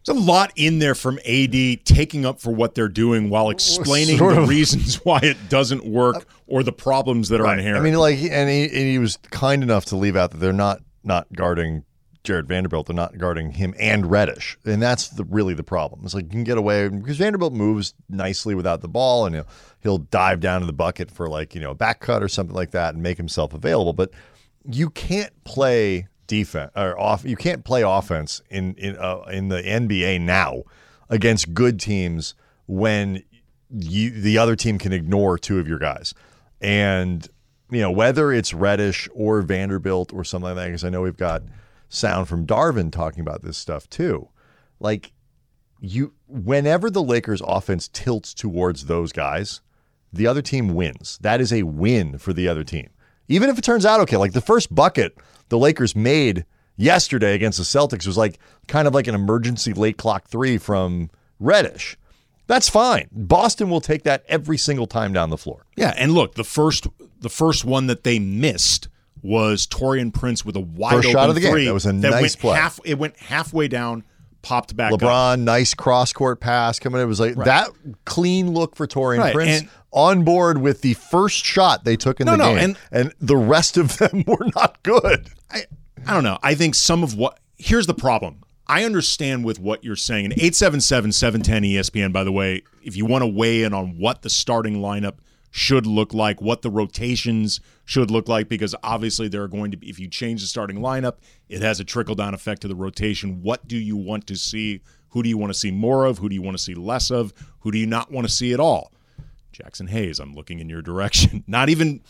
[0.06, 4.18] There's a lot in there from AD taking up for what they're doing while explaining
[4.18, 4.48] Sort the of.
[4.48, 7.80] reasons why it doesn't work uh, or the problems that are inherent.
[7.80, 10.52] I mean, like, and he, and he was kind enough to leave out that they're
[10.52, 11.84] not not guarding
[12.22, 12.86] Jared Vanderbilt.
[12.86, 16.02] They're not guarding him and Reddish, and that's the, really the problem.
[16.04, 19.46] It's like you can get away because Vanderbilt moves nicely without the ball, and he'll,
[19.80, 22.54] he'll dive down to the bucket for like you know a back cut or something
[22.54, 23.92] like that and make himself available.
[23.92, 24.10] But
[24.68, 27.24] you can't play defense or off.
[27.24, 30.62] You can't play offense in in uh, in the NBA now
[31.08, 32.34] against good teams
[32.66, 33.22] when
[33.70, 36.14] you the other team can ignore two of your guys,
[36.60, 37.28] and
[37.70, 40.66] you know whether it's Reddish or Vanderbilt or something like that.
[40.66, 41.42] Because I know we've got
[41.88, 44.28] sound from Darvin talking about this stuff too.
[44.80, 45.12] Like
[45.80, 49.60] you, whenever the Lakers offense tilts towards those guys,
[50.12, 51.18] the other team wins.
[51.20, 52.90] That is a win for the other team.
[53.28, 55.16] Even if it turns out okay, like the first bucket
[55.48, 56.44] the Lakers made
[56.76, 61.10] yesterday against the Celtics was like kind of like an emergency late clock three from
[61.40, 61.96] Reddish.
[62.46, 63.08] That's fine.
[63.10, 65.66] Boston will take that every single time down the floor.
[65.76, 66.86] yeah, and look, the first
[67.20, 68.88] the first one that they missed
[69.22, 71.50] was Taurean Prince with a wide First open shot of the game.
[71.50, 72.56] three That was a nice went play.
[72.56, 74.04] Half, it went halfway down,
[74.42, 75.00] popped back up.
[75.00, 77.00] LeBron, nice cross court pass coming.
[77.00, 77.04] in.
[77.04, 77.68] It was like that
[78.04, 82.20] clean look for Taurean Right, Prince and- on board with the first shot they took
[82.20, 85.28] in No, the no, game, and- and the rest of them were not good.
[85.50, 85.62] I,
[86.06, 86.38] I don't know.
[86.42, 88.42] I think some of what here's the problem.
[88.68, 90.24] I understand with what you're saying.
[90.26, 94.22] And 877 710 ESPN, by the way, if you want to weigh in on what
[94.22, 95.18] the starting lineup
[95.56, 99.78] should look like, what the rotations should look like, because obviously there are going to
[99.78, 101.14] be, if you change the starting lineup,
[101.48, 103.40] it has a trickle down effect to the rotation.
[103.42, 104.82] What do you want to see?
[105.10, 106.18] Who do you want to see more of?
[106.18, 107.32] Who do you want to see less of?
[107.60, 108.92] Who do you not want to see at all?
[109.50, 111.42] Jaxson Hayes, I'm looking in your direction.
[111.46, 112.02] Not even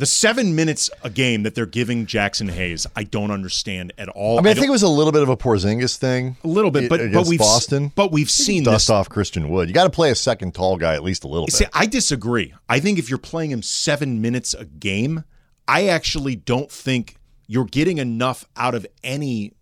[0.00, 4.38] the seven minutes a game that they're giving Jaxson Hayes, I don't understand at all.
[4.38, 6.48] I mean, I, don't- think it was a little bit of a Porzingis thing, a
[6.48, 7.92] little bit, but but we've Boston.
[7.94, 8.90] but we've seen dust this.
[8.90, 9.68] off Christian Wood.
[9.68, 11.54] You got to play a second tall guy at least a little bit.
[11.54, 11.66] See.
[11.72, 12.52] I disagree.
[12.68, 15.24] I think if you're playing him seven minutes a game,
[15.68, 19.52] I actually don't think you're getting enough out of any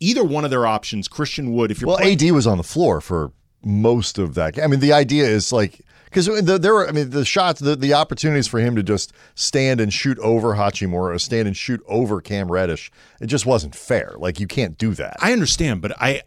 [0.00, 1.08] either one of their options.
[1.08, 3.32] Christian Wood, if you're Well, playing, AD was on the floor for
[3.64, 4.58] most of that.
[4.62, 5.80] I mean, the idea is like
[6.14, 8.84] because uh, the, there were, I mean, the shots, the, the opportunities for him to
[8.84, 13.46] just stand and shoot over Hachimura, or stand and shoot over Cam Reddish, it just
[13.46, 14.14] wasn't fair.
[14.16, 15.16] Like you can't do that.
[15.20, 16.22] I understand, but I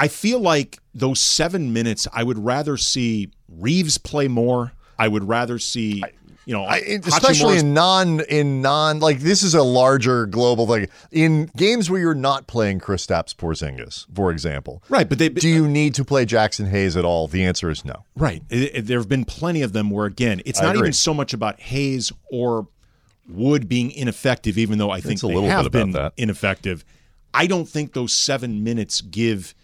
[0.00, 4.72] I feel like those seven minutes, I would rather see Reaves play more.
[4.98, 6.02] I would rather see,
[6.44, 10.88] you know, I, especially in non in non like this is a larger global thing.
[11.10, 15.08] In games where you're not playing Kristaps Porzingis, for example, right.
[15.08, 17.28] But they do you need to play Jaxson Hayes at all?
[17.28, 18.04] The answer is no.
[18.16, 18.42] Right.
[18.48, 20.88] There have been plenty of them where, again, it's I not agree.
[20.88, 22.66] even so much about Hayes or
[23.28, 26.12] Wood being ineffective, even though I think It's a they little have bit been that.
[26.16, 26.84] ineffective.
[27.32, 29.54] I don't think those seven minutes give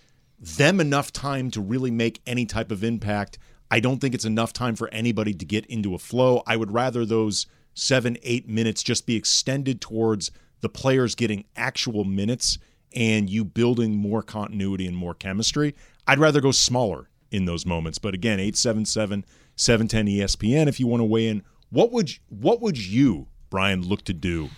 [0.40, 3.36] them enough time to really make any type of impact.
[3.70, 6.42] I don't think it's enough time for anybody to get into a flow.
[6.46, 12.04] I would rather those seven, eight minutes just be extended towards the players getting actual
[12.04, 12.58] minutes
[12.94, 15.74] and you building more continuity and more chemistry.
[16.06, 17.98] I'd rather go smaller in those moments.
[17.98, 19.24] But again, 877
[19.56, 21.42] 710 ESPN if you want to weigh in.
[21.70, 24.48] What would you, what would you, Brian, look to do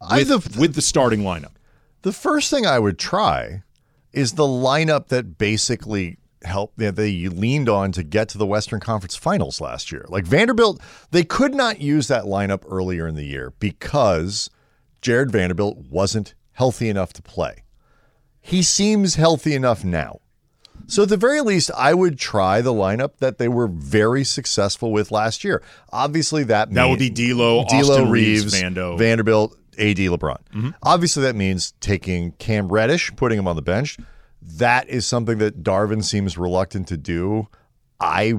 [0.00, 1.52] I- with, the- with the starting lineup?
[2.02, 3.64] The first thing I would try
[4.12, 8.80] is the lineup that basically helped that they leaned on to get to the Western
[8.80, 10.04] Conference Finals last year.
[10.08, 14.50] Like Vanderbilt, they could not use that lineup earlier in the year because
[15.00, 17.64] Jared Vanderbilt wasn't healthy enough to play.
[18.40, 20.20] He seems healthy enough now.
[20.86, 24.90] So at the very least, I would try the lineup that they were very successful
[24.90, 25.62] with last year.
[25.92, 28.96] Obviously, that That would be D'Lo, D'Lo Austin Reaves, Reaves, Vando.
[28.96, 30.38] Vanderbilt, AD, LeBron.
[30.54, 30.70] Mm-hmm.
[30.82, 33.98] Obviously, that means taking Cam Reddish, putting him on the bench.
[34.42, 37.48] That is something that Darvin seems reluctant to do.
[38.00, 38.34] I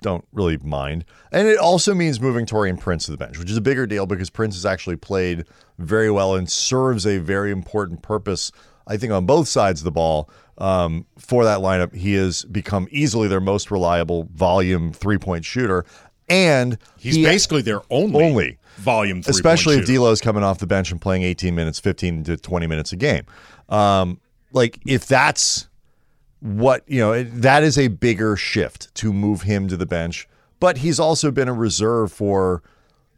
[0.00, 1.04] don't really mind.
[1.30, 4.06] And it also means moving Taurean Prince to the bench, which is a bigger deal
[4.06, 5.44] because Prince has actually played
[5.78, 8.50] very well and serves a very important purpose,
[8.86, 10.28] I think, on both sides of the ball.
[10.58, 15.84] Um, for that lineup, he has become easily their most reliable volume three point shooter.
[16.28, 18.58] And He's he- basically their only, Only.
[18.78, 19.86] volume three especially if.
[19.86, 23.24] D'Lo's coming off the bench and playing 18 minutes, 15 to 20 minutes a game.
[23.68, 24.20] Um,
[24.52, 25.68] like if that's
[26.40, 30.28] what you know, that is a bigger shift to move him to the bench.
[30.60, 32.62] But he's also been a reserve for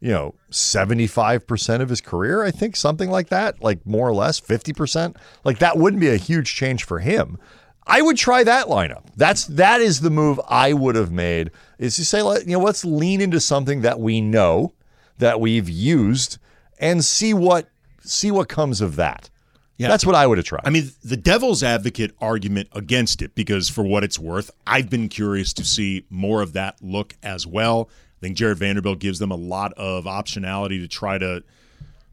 [0.00, 2.42] you know 75 percent of his career.
[2.42, 5.16] I think something like that, like more or less 50 percent.
[5.44, 7.38] Like that wouldn't be a huge change for him.
[7.86, 9.04] I would try that lineup.
[9.16, 11.50] That's that is the move I would have made.
[11.78, 14.72] Is to say, you know, let's lean into something that we know
[15.18, 16.38] that we've used
[16.78, 17.68] and see what
[18.00, 19.30] see what comes of that.
[19.76, 19.88] Yeah.
[19.88, 20.62] That's what I would have tried.
[20.64, 25.08] I mean, the devil's advocate argument against it, because for what it's worth, I've been
[25.08, 27.88] curious to see more of that look as well.
[28.18, 31.42] I think Jared Vanderbilt gives them a lot of optionality to try to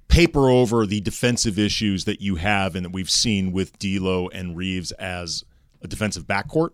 [0.08, 4.58] paper over the defensive issues that you have and that we've seen with D'Lo and
[4.58, 5.46] Reaves as
[5.82, 6.72] a defensive backcourt.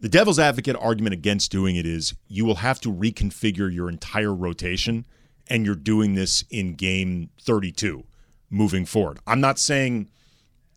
[0.00, 4.34] The devil's advocate argument against doing it is you will have to reconfigure your entire
[4.34, 5.06] rotation,
[5.48, 8.04] and you're doing this in game 32
[8.52, 9.18] moving forward.
[9.26, 10.08] I'm not saying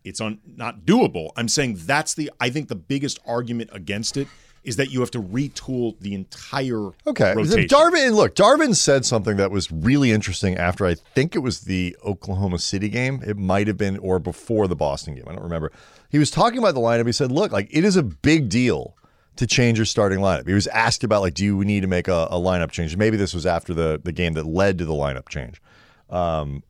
[0.04, 1.30] it's on not doable.
[1.36, 4.28] I'm saying that's the I think the biggest argument against it
[4.64, 7.36] is that you have to retool the entire Okay.
[7.36, 7.68] rotation.
[7.68, 11.96] Darvin, look, Darvin said something that was really interesting after I think it was the
[12.04, 13.22] Oklahoma City game.
[13.28, 15.26] It might have been or before the Boston game.
[15.28, 15.72] I don't remember.
[16.10, 17.06] He was talking about the lineup.
[17.06, 18.96] He said, look, like it is a big deal
[19.36, 20.48] to change your starting lineup.
[20.48, 22.96] He was asked about like, do you need to make a, a lineup change?
[22.98, 25.62] Maybe this was after the the game that led to the lineup change.
[26.10, 26.64] Um,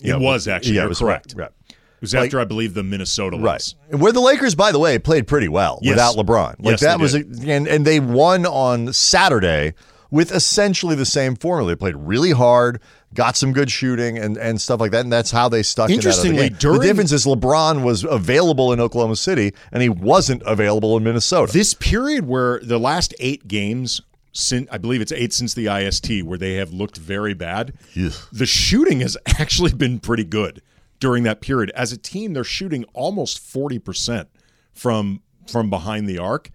[0.00, 0.76] It was actually.
[0.76, 1.34] yeah, it was correct.
[1.36, 1.50] Right.
[1.70, 3.52] It was Like- after I believe the Minnesota Right.
[3.52, 3.74] loss.
[3.90, 5.92] Where the Lakers, by the way, played pretty well Yes.
[5.92, 6.56] without LeBron.
[6.58, 9.72] Like Yes, that was, a, and and they won on Saturday
[10.10, 11.70] with essentially the same formula.
[11.70, 12.80] They played really hard,
[13.14, 15.88] got some good shooting and and stuff like that, and that's how they stuck.
[15.88, 16.56] it out of the Interestingly, game.
[16.60, 21.04] during- the difference is LeBron was available in Oklahoma City and he wasn't available in
[21.04, 21.50] Minnesota.
[21.52, 24.00] This period where the last eight games,
[24.34, 27.72] since I believe it's eight since the IST, where they have looked very bad,
[28.32, 30.60] the shooting has actually been pretty good
[31.00, 31.70] during that period.
[31.70, 34.28] As a team, they're shooting almost forty percent
[34.72, 36.50] from from behind the arc.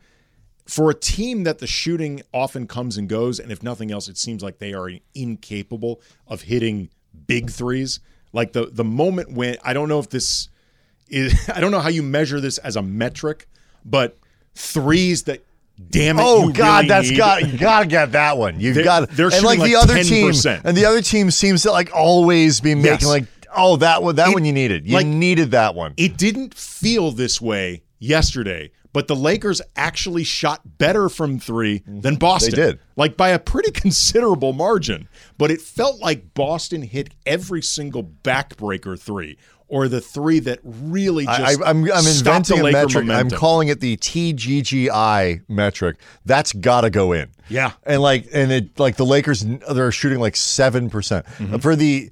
[0.65, 4.17] For a team that the shooting often comes and goes, and if nothing else, it
[4.17, 6.89] seems like they are incapable of hitting
[7.25, 8.01] big threes.
[8.33, 10.49] Like the the moment when I don't know if this
[11.07, 13.47] is I don't know how you measure this as a metric,
[13.85, 14.17] but
[14.53, 15.43] threes that
[15.89, 16.23] damn it.
[16.25, 18.59] Oh God, really that's need- got you got to get that one.
[18.59, 20.61] You've got they're and like shooting the other team 10%.
[20.63, 23.05] and the other team seems to like always be making Yes.
[23.05, 25.93] like oh that one that It- one you needed you like- needed that one.
[25.97, 32.15] It didn't feel this way yesterday, but the Lakers actually shot better from three than
[32.15, 32.53] Boston.
[32.53, 32.61] Mm-hmm.
[32.61, 32.79] They did.
[32.95, 35.07] Like by a pretty considerable margin.
[35.37, 39.37] But it felt like Boston hit every single backbreaker three
[39.69, 43.05] or the three that really just I, I'm, I'm stopped the inventing a metric.
[43.05, 43.33] momentum.
[43.33, 45.97] I'm calling it the TGGI metric.
[46.25, 47.29] That's got to go in.
[47.49, 47.71] Yeah.
[47.85, 51.57] and like and it like the Lakers they're shooting like seven percent Mm-hmm.
[51.57, 52.11] for the.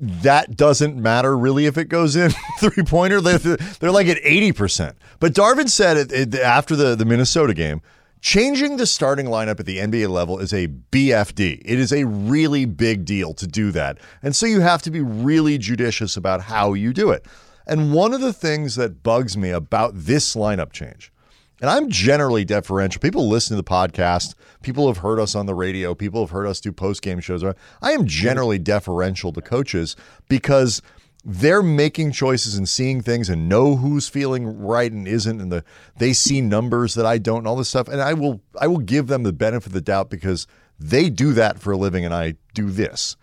[0.00, 3.20] That doesn't matter really if it goes in three pointer.
[3.20, 4.96] They're, they're like at eighty percent.
[5.20, 7.80] But Darvin said it, it, after the the Minnesota game,
[8.20, 11.62] changing the starting lineup at the NBA level is a BFD.
[11.64, 15.00] It is a really big deal to do that, and so you have to be
[15.00, 17.26] really judicious about how you do it.
[17.66, 21.12] And one of the things that bugs me about this lineup change
[21.60, 23.00] and I'm generally deferential.
[23.00, 24.34] People listen to the podcast.
[24.62, 25.94] People have heard us on the radio.
[25.94, 27.44] People have heard us do post game shows.
[27.44, 29.94] I am generally deferential to coaches
[30.28, 30.80] because
[31.24, 35.64] they're making choices and seeing things and know who's feeling right and isn't, and the
[35.96, 37.88] they see numbers that I don't, and all this stuff.
[37.88, 40.46] And I will I will give them the benefit of the doubt because
[40.78, 43.16] they do that for a living, and I do this.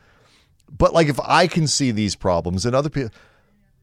[0.70, 3.12] But like if I can see these problems and other people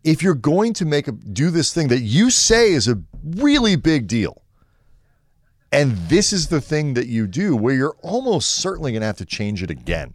[0.05, 3.75] if you're going to make a do this thing that you say is a really
[3.75, 4.43] big deal
[5.73, 9.17] and this is the thing that you do where you're almost certainly going to have
[9.17, 10.15] to change it again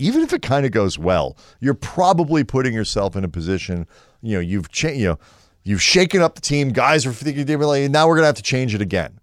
[0.00, 3.86] even if it kind of goes well you're probably putting yourself in a position
[4.22, 5.18] you know you've cha- you know
[5.62, 8.42] you've shaken up the team guys are thinking differently now we're going to have to
[8.42, 9.18] change it again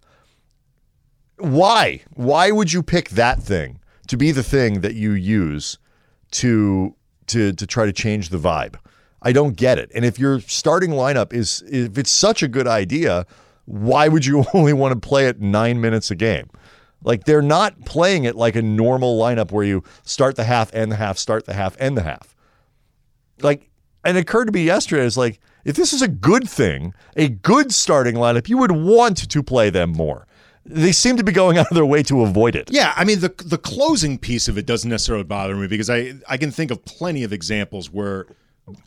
[1.38, 5.78] why why would you pick that thing to be the thing that you use
[6.32, 6.96] to
[7.28, 8.76] to to try to change the vibe
[9.22, 9.92] I don't get it.
[9.94, 13.26] And if your starting lineup is if it's such a good idea,
[13.66, 16.50] why would you only want to play it 9 minutes a game?
[17.08, 20.91] Like they're not playing it like a normal lineup where you start the half and
[20.91, 22.36] the half, start the half and the half.
[23.41, 23.70] Like
[24.04, 27.30] and it occurred to me yesterday it's like if this is a good thing, a
[27.30, 30.28] good starting lineup, you would want to play them more.
[30.65, 32.70] They seem to be going out of their way to avoid it.
[32.70, 36.15] Yeah, I mean the the closing piece of it doesn't necessarily bother me because I
[36.28, 38.26] I can think of plenty of examples where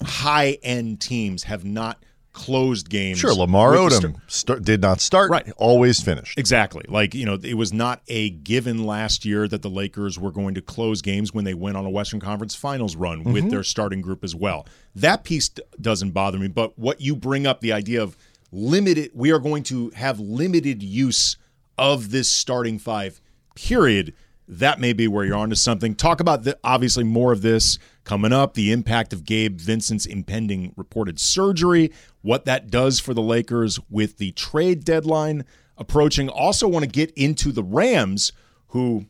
[0.05, 2.05] high end teams have not
[2.41, 3.19] closed games.
[3.19, 5.53] Sure, Lamar Odom st- did not start, Right.
[5.57, 6.39] always finished.
[6.39, 6.85] Exactly.
[6.89, 10.55] Like, you know, it was not a given last year that the Lakers were going
[10.55, 13.51] to close games when they went on a Western Conference Finals run with mm-hmm.
[13.51, 14.67] their starting group as well.
[14.95, 18.17] That piece d- doesn't bother me, but what you bring up the idea of
[18.53, 21.37] limited we are going to have limited use
[21.79, 23.21] of this starting five
[23.55, 24.15] period
[24.49, 25.95] that may be where you're onto something.
[25.95, 28.55] Talk about the, obviously more of this coming up.
[28.55, 31.93] The impact of Gabe Vincent's impending reported surgery,
[32.23, 35.45] what that does for the Lakers with the trade deadline
[35.79, 36.29] approaching.
[36.29, 38.33] Also, want to get into the Rams,
[38.69, 39.07] who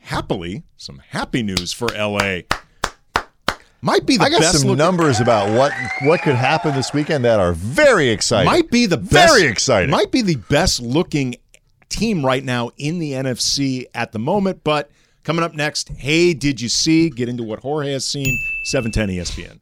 [0.00, 2.40] happily, some happy news for LA.
[3.80, 5.72] Might be the I got best some look- numbers about what
[6.02, 8.46] what could happen this weekend that are very exciting.
[8.50, 9.90] Might be the best, very exciting.
[9.90, 11.36] Might be the best looking
[11.88, 14.64] team right now in the NFC at the moment.
[14.64, 14.90] But
[15.28, 17.10] coming up next, hey, did you see?
[17.10, 18.38] Get into what Jorge has seen.
[18.64, 19.60] Seven ten E ESPN.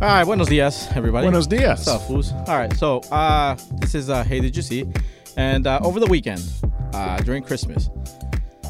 [0.00, 1.26] All right, buenos dias, everybody.
[1.26, 1.84] Buenos dias.
[1.84, 2.48] What's up, foos?
[2.48, 4.84] All right, so uh, this is uh, Hey Did You See?
[5.36, 6.48] And uh, over the weekend,
[6.94, 7.90] uh, during Christmas,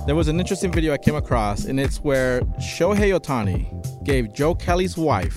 [0.07, 4.55] there was an interesting video I came across, and it's where Shohei Ohtani gave Joe
[4.55, 5.36] Kelly's wife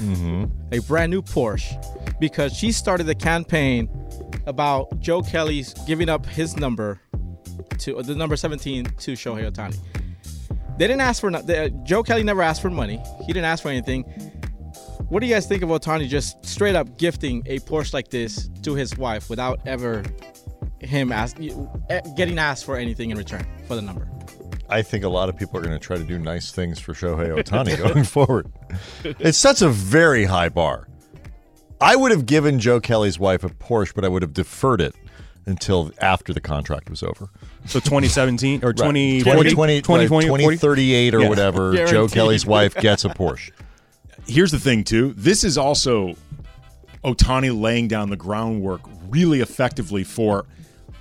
[0.72, 1.76] a brand new Porsche
[2.22, 3.89] because she started the campaign
[4.45, 7.01] about Joe Kelly's giving up his number
[7.80, 9.78] to the number 17 to Shohei Ohtani.
[10.78, 11.32] They didn't ask for
[11.84, 13.01] Joe Kelly never asked for money.
[13.22, 14.03] He didn't ask for anything.
[15.10, 18.49] What do you guys think of Ohtani just straight up gifting a Porsche like this
[18.64, 20.03] to his wife without ever
[20.80, 21.38] him ask,
[21.89, 24.10] eh, getting asked for anything in return for the number?
[24.68, 26.93] I think a lot of people are going to try to do nice things for
[26.93, 28.51] Shohei Ohtani going forward.
[29.03, 30.88] It sets a very high bar.
[31.80, 34.95] I would have given Joe Kelly's wife a Porsche, but I would have deferred it
[35.46, 37.30] until after the contract was over.
[37.66, 41.30] So 2017 or 20, 2020, 2020, 2038 or Yeah.
[41.30, 43.52] whatever, Joe Kelly's wife gets a Porsche.
[44.28, 45.14] Here's the thing, too.
[45.16, 46.16] This is also
[47.04, 50.46] Ohtani laying down the groundwork really effectively for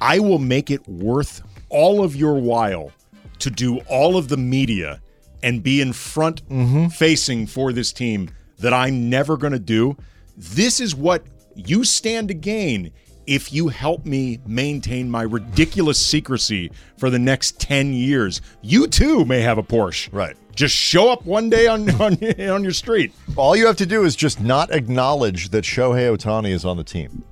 [0.00, 2.92] I will make it worth all of your while
[3.38, 5.00] to do all of the media
[5.42, 6.88] and be in front mm-hmm.
[6.88, 9.96] facing for this team that I'm never going to do.
[10.36, 11.24] This is what
[11.54, 12.92] you stand to gain
[13.26, 18.40] if you help me maintain my ridiculous secrecy for the next 10 years.
[18.62, 20.08] You too may have a Porsche.
[20.12, 20.36] Right.
[20.54, 22.14] Just show up one day on on,
[22.48, 23.12] on your street.
[23.36, 26.84] All you have to do is just not acknowledge that Shohei Ohtani is on the
[26.84, 27.24] team.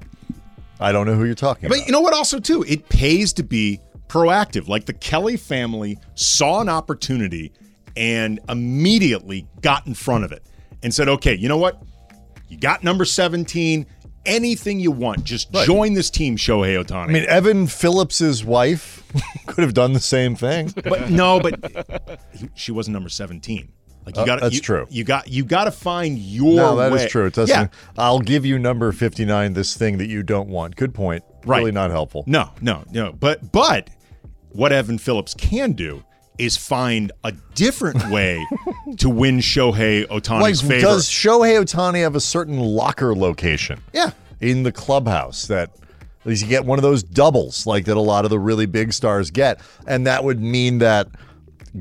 [0.80, 1.82] I don't know who you're talking But about.
[1.82, 2.14] But you know what?
[2.14, 4.66] Also, too, it pays to be proactive.
[4.68, 7.52] Like the Kelly family saw an opportunity
[7.96, 10.42] and immediately got in front of it
[10.82, 11.80] and said, "Okay, you know what?
[12.48, 13.86] You got number seventeen.
[14.24, 19.02] Anything you want, just join this team, Shohei Ohtani." I mean, Evan Phillips's wife
[19.46, 20.72] could have done the same thing.
[20.84, 22.20] but no, but
[22.54, 23.72] she wasn't number seventeen.
[24.04, 24.86] Like you Uh, got, that's you, true.
[24.90, 26.56] You got, you got to find your.
[26.56, 27.08] No, that is way.
[27.08, 27.26] true.
[27.26, 27.54] It doesn't.
[27.56, 30.74] Yeah, I'll give you number 59, this thing that you don't want.
[30.74, 31.22] Good point.
[31.46, 31.58] Right.
[31.58, 32.24] Really not helpful.
[32.26, 33.12] No, no, no.
[33.12, 33.90] But but
[34.50, 36.02] what Evan Phillips can do
[36.38, 38.44] is find a different way
[38.98, 40.06] to win Shohei
[40.40, 40.80] Like, favor.
[40.80, 43.80] does Shohei Ohtani have a certain locker location?
[43.92, 44.10] Yeah.
[44.40, 45.70] In the clubhouse that
[46.20, 48.66] at least you get one of those doubles like that a lot of the really
[48.66, 49.60] big stars get.
[49.86, 51.08] And that would mean that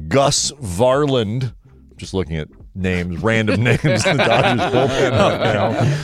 [0.07, 1.53] Gus Varland,
[1.97, 5.97] just looking at names, random names the Dodgers bullpen right now.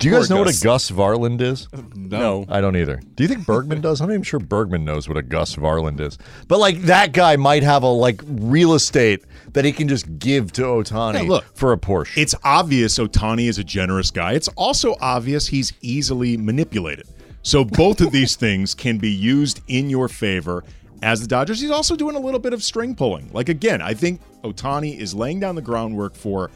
[0.00, 0.46] Do you guys know Gus.
[0.46, 1.68] what a Gus Varland is?
[1.94, 2.46] No.
[2.48, 3.00] I don't either.
[3.14, 4.00] Do you think Bergman does?
[4.00, 6.16] I'm not even sure Bergman knows what a Gus Varland is.
[6.48, 9.22] But like that guy might have a like real estate
[9.52, 11.44] that he can just give to Ohtani Hey, look.
[11.54, 12.16] for a Porsche.
[12.16, 14.32] It's obvious Ohtani is a generous guy.
[14.32, 17.06] It's also obvious he's easily manipulated.
[17.42, 20.64] So both of these things can be used in your favor
[21.02, 21.60] as the Dodgers.
[21.60, 23.30] He's also doing a little bit of string pulling.
[23.34, 26.50] Like again, I think Ohtani is laying down the groundwork for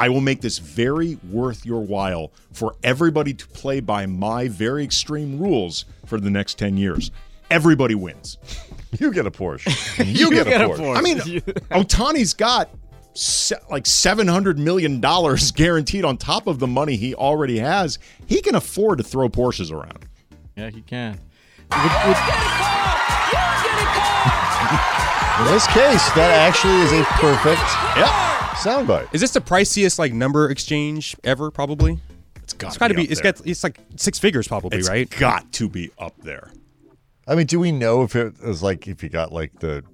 [0.00, 4.82] I will make this very worth your while for everybody to play by my very
[4.82, 7.10] extreme rules for the next 10 years.
[7.50, 8.38] Everybody wins.
[8.98, 9.68] you get a Porsche.
[10.06, 10.96] You, get, a, Porsche.
[10.96, 11.18] I mean,
[11.70, 12.70] Ohtani's got
[13.12, 17.98] se- like seven hundred million dollars guaranteed on top of the money he already has.
[18.26, 20.06] He can afford to throw Porsches around.
[20.56, 21.20] Yeah, he can.
[25.40, 27.60] In this case, that actually is a perfect
[27.96, 28.29] Yep,
[28.60, 29.12] soundbite.
[29.14, 31.50] Is this the priciest like number exchange ever?
[31.50, 31.98] Probably.
[32.42, 33.02] it's got It's got to be.
[33.04, 33.32] up It's there.
[33.32, 33.46] got.
[33.46, 35.08] It's like six figures, probably, It's right?
[35.10, 36.50] got to be up there.
[37.26, 39.84] I mean, do we know if it was like if you got like the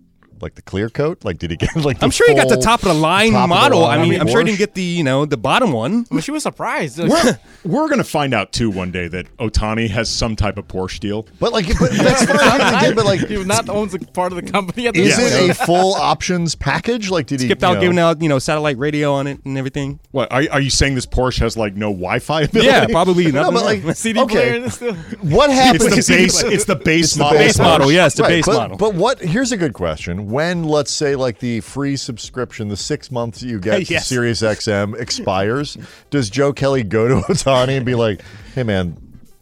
[0.43, 1.25] like the clear coat?
[1.25, 1.99] Like, did he get like?
[1.99, 3.85] The I'm sure he got the top of the line top of the model.
[3.85, 4.47] I line mean, I'm sure he Porsche?
[4.47, 6.07] didn't get the you know the bottom one.
[6.11, 6.99] I mean, she was surprised.
[6.99, 11.01] We're, we're gonna find out too one day that Ohtani has some type of Porsche
[11.01, 11.27] deal.
[11.41, 12.61] But like, but that's fine.
[12.61, 15.33] I get, but like, he not owns a part of the company at is this
[15.33, 15.45] Yeah.
[15.47, 17.11] it a full options package?
[17.11, 19.41] Like, did he Skipped you out know- giving out you know satellite radio on it
[19.45, 20.01] and everything.
[20.11, 20.95] What are, are you saying?
[20.95, 22.67] This Porsche has like no Wi-Fi ability?
[22.69, 23.55] Yeah, probably No, nothing.
[23.55, 24.95] but like, CD okay, player and still.
[25.23, 25.85] what happens?
[25.97, 26.43] It's the base.
[26.43, 27.39] It's the base the model.
[27.39, 28.77] base model, yes, the Right, base but, model.
[28.77, 29.21] But what?
[29.21, 30.26] Here's a good question.
[30.27, 34.09] When let's say like the free subscription, the six months you get Yes.
[34.09, 35.77] to Sirius XM expires,
[36.11, 38.23] does Joe Kelly go to Ohtani and be like,
[38.55, 38.97] "Hey man,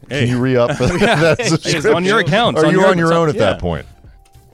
[0.09, 0.21] Hey.
[0.21, 2.57] can you re up that subscription?" on your account.
[2.57, 3.41] Or It's on on your it's own at yeah.
[3.41, 3.87] that point?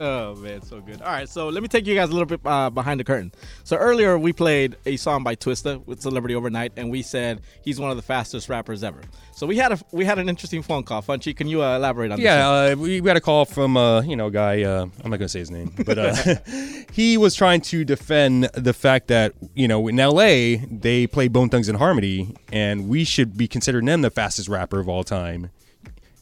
[0.04, 1.00] Oh man, so good.
[1.00, 3.30] All right, so let me take you guys a little bit uh, behind the curtain.
[3.62, 7.78] So earlier we played a song by Twista with Celebrity Overnight, and we said he's
[7.78, 9.00] one of the fastest rappers ever.
[9.30, 11.02] So we had a we had an interesting phone call.
[11.02, 12.24] Funchy, can you uh, elaborate on this?
[12.24, 14.64] Yeah, uh, we got a call from uh, you know a guy.
[14.64, 16.14] Uh, I'm not gonna say his name, but uh,
[16.92, 20.56] he was trying to defend the fact that you know in L.A.
[20.56, 24.80] they play Bone Thugs and Harmony, and we should be considering them the fastest rapper
[24.80, 25.50] of all time.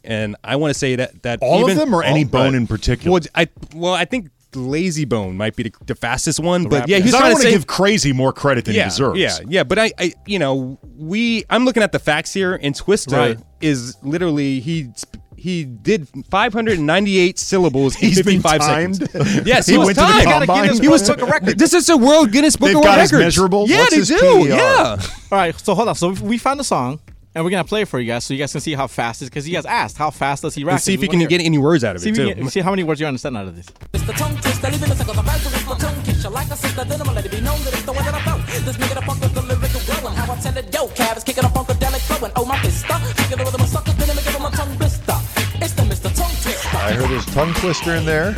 [0.05, 2.45] And I want to say that that All even, of them or any Oh, bone
[2.47, 2.55] right.
[2.55, 3.13] in particular?
[3.13, 6.99] Well, I well I think Layzie Bone might be the, the fastest one, but yeah,
[6.99, 9.19] he's trying don't to to say give Krayzie more credit than yeah, he deserves.
[9.19, 12.75] Yeah, yeah, but I, I, you know, we, I'm looking at the facts here, and
[12.75, 13.39] Twista Right.
[13.61, 14.89] is literally he.
[15.37, 18.97] He did 598 syllables in He's been 55 timed?
[18.97, 19.47] seconds.
[19.47, 20.47] Yes, He he, was went to the timed.
[20.47, 20.81] combine?
[20.83, 21.09] He was
[21.57, 23.37] This is a World Guinness Book They've of got World his Records.
[23.39, 23.69] measurables?
[23.69, 24.19] Yeah, What's they his do.
[24.19, 24.49] PER?
[24.49, 24.97] Yeah.
[25.33, 25.95] All right, so hold on.
[25.95, 27.01] So we found a song,
[27.35, 29.23] and we're gonna play it for you guys, so you guys can see how fast
[29.23, 29.31] it is.
[29.31, 30.75] Because you guys asked how fast does he rap?
[30.75, 32.35] Let's see if We you can get any words out of See, it too.
[32.35, 33.67] can- see how many words you understand out of this.
[33.93, 36.29] It's the tongue twister, leaving a second the verse with the tongue kisser.
[36.31, 38.21] Like a sister, then I'ma let it be known that it's the way that I
[38.23, 38.39] flow.
[38.65, 40.17] This nigga the funk with the lyrical glowing.
[40.17, 42.33] How I tell it, yo, Cav is kicking a funkadelic flowing.
[42.37, 45.17] Oh, my pista, kicking the rhythm of suckers, then I'ma give him a tongue blister.
[45.63, 46.11] It's the Mr.
[46.17, 46.77] Tongue Twister.
[46.77, 48.33] I heard there's tongue twister in there.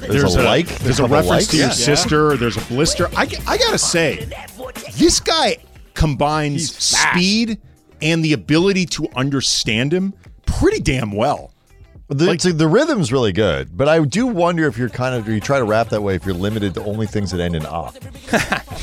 [0.00, 0.66] There's, a, like.
[0.80, 1.46] There's a couple reference likes.
[1.48, 1.72] to your Yeah.
[1.72, 2.36] sister.
[2.36, 3.08] There's a blister.
[3.16, 4.28] I, I gotta say,
[4.98, 5.56] this guy
[5.94, 7.58] combines speed
[8.02, 10.14] and the ability to understand him
[10.46, 11.52] pretty damn well.
[12.08, 15.40] The, it's- the rhythm's really good, but I do wonder if you're kind of you
[15.40, 17.96] try to rap that way if you're limited to only things that end in op.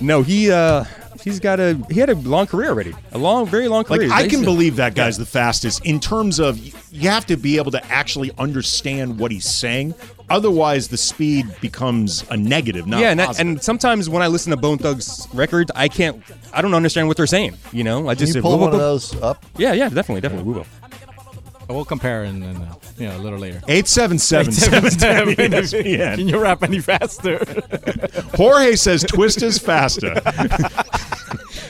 [0.00, 0.84] No, he, uh,
[1.22, 2.94] he's got a, he had a long career already.
[3.12, 4.12] A long, very long Like career.
[4.12, 6.58] I can believe that guy's the fastest in terms of
[6.92, 9.94] you have to be able to actually understand what he's saying.
[10.30, 13.46] Otherwise, the speed becomes a negative, not yeah, and, that, positive.
[13.48, 16.22] and sometimes when I listen to Bone Thugs record, I can't,
[16.52, 17.56] I don't understand what they're saying.
[17.72, 19.44] You know, I Can just you pull "Whoa, one whoa, of those up?
[19.56, 20.66] Yeah, yeah, definitely, definitely, we will.
[21.68, 23.60] We'll compare and then uh, you know a little later.
[23.68, 26.14] 877 710 ESPN.
[26.16, 27.44] Can you rap any faster?
[28.34, 30.14] Jorge says twist is faster.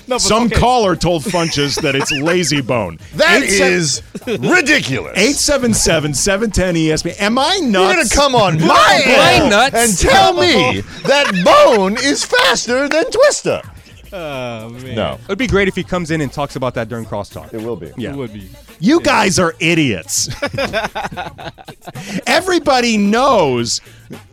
[0.09, 0.57] no, but Some okay.
[0.57, 2.99] caller told Funches that it's Layzie Bone.
[3.17, 5.13] That Eight seven- is ridiculous.
[5.17, 7.21] 877 710 ESPN.
[7.21, 8.15] Am I You're nuts?
[8.15, 9.75] gonna come on my Blind nuts.
[9.75, 13.63] and tell me that Bone is faster than Twista.
[14.11, 17.05] Oh man, No, It'd be great if he comes in and talks about that during
[17.05, 17.53] crosstalk.
[17.53, 17.93] it will be.
[17.99, 18.13] Yeah.
[18.13, 18.49] it would be.
[18.81, 20.31] You guys are idiots.
[22.27, 23.81] Everybody knows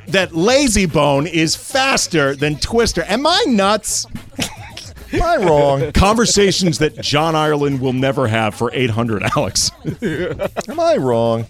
[0.07, 3.03] that Layzie Bone is faster than Twista.
[3.09, 4.05] Am I nuts?
[5.16, 5.91] Am I wrong?
[5.93, 9.72] Conversations that John Ireland will never have for 800, Alex.
[10.01, 11.45] Am I wrong?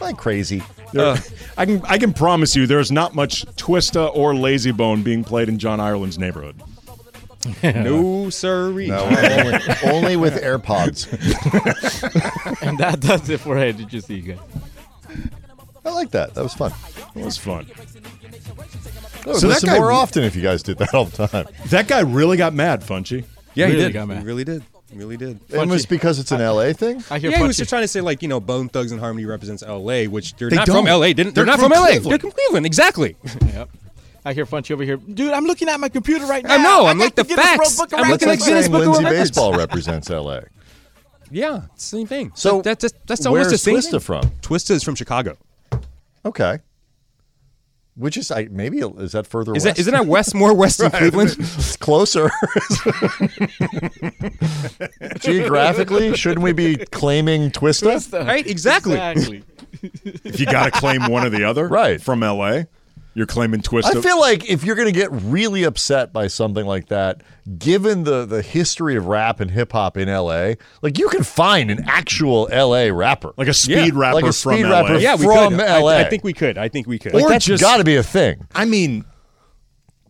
[0.00, 0.62] Am I crazy?
[0.92, 1.16] There-
[1.58, 5.48] I can I can promise you there's not much Twista or Layzie Bone being played
[5.48, 6.56] in John Ireland's neighborhood.
[7.62, 8.88] No, sirree.
[8.88, 11.06] No, only, only with AirPods.
[12.60, 14.38] And that does it for Hey, Did you see, guys?
[15.86, 16.34] I like that.
[16.34, 16.72] That was fun.
[17.14, 17.66] It was fun.
[19.24, 21.26] I would So that listen guy- more often if you guys did that all the
[21.26, 21.46] time.
[21.66, 23.24] That guy really got mad, Funchy.
[23.54, 23.92] Yeah, Really he did.
[23.94, 24.18] got mad.
[24.18, 24.62] He really did.
[24.90, 25.40] He really did.
[25.48, 27.02] It was because it's an LA thing.
[27.10, 28.92] I hear Yeah, he was Punchy- just trying to say like you know Bone Thugs
[28.92, 30.76] and Harmony represents L.A., which they're They not don't.
[30.76, 31.12] from L.A.
[31.12, 31.88] Didn't, they're, They're not from from, L.A.
[31.98, 32.12] Cleveland.
[32.12, 33.16] They're from Cleveland, exactly.
[33.52, 33.70] Yep.
[34.24, 35.32] I hear Funchy over here, dude.
[35.32, 36.54] I'm looking at my computer right now.
[36.54, 37.76] I know, I'm got like the Guinness World facts.
[37.76, 39.30] Book of I'm That's looking like at Guinness saying Book of Lindsay Records.
[39.30, 40.40] Baseball represents LA.
[41.30, 42.32] Yeah, same thing.
[42.34, 43.76] So that's that's, that's almost where's the same.
[43.76, 44.00] Twista thing.
[44.00, 44.22] from?
[44.42, 45.36] Twista is from Chicago.
[46.26, 46.58] Okay.
[47.94, 49.76] Which is I maybe is that further Is west?
[49.76, 51.34] that isn't that west more west than Cleveland?
[51.40, 52.30] It's closer.
[55.18, 58.26] Geographically, shouldn't we be claiming Twista?
[58.26, 58.98] right, exactly.
[58.98, 59.42] Exactly.
[60.24, 62.00] If you got to claim one or the other, Right.
[62.00, 62.62] From LA,
[63.16, 63.96] you're claiming Twista.
[63.96, 67.22] I feel like if you're going to get really upset by something like that,
[67.58, 70.52] given the the history of rap and hip hop in LA,
[70.82, 73.32] like you can find an actual LA rapper.
[73.38, 74.70] like a speed Yeah, rapper like a from speed LA.
[74.82, 75.60] rapper Yeah, we From could.
[75.66, 75.96] I- LA.
[75.96, 76.58] I, think we could.
[76.58, 77.14] I think we could.
[77.14, 78.46] like or that's just- got to be a thing.
[78.54, 79.06] I mean,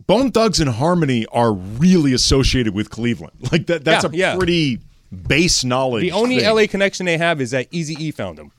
[0.05, 3.33] Bone Thugs and Harmony are really associated with Cleveland.
[3.53, 3.85] Like that.
[3.85, 4.37] That's Yeah, a yeah.
[4.37, 4.79] pretty
[5.27, 6.01] base knowledge.
[6.01, 6.53] the only thing.
[6.53, 8.51] LA connection they have is that Easy E found them.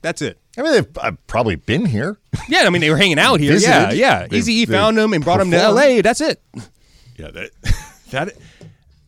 [0.00, 0.38] That's it.
[0.58, 2.18] I mean, they've I've probably been here.
[2.48, 3.52] Yeah, I mean they were hanging out here.
[3.52, 3.96] Visited.
[3.96, 4.26] Yeah, yeah.
[4.26, 5.76] They- Easy E they found them and brought them to performed.
[5.96, 6.02] LA.
[6.02, 6.42] That's it.
[7.16, 7.50] Yeah, that
[8.10, 8.32] that.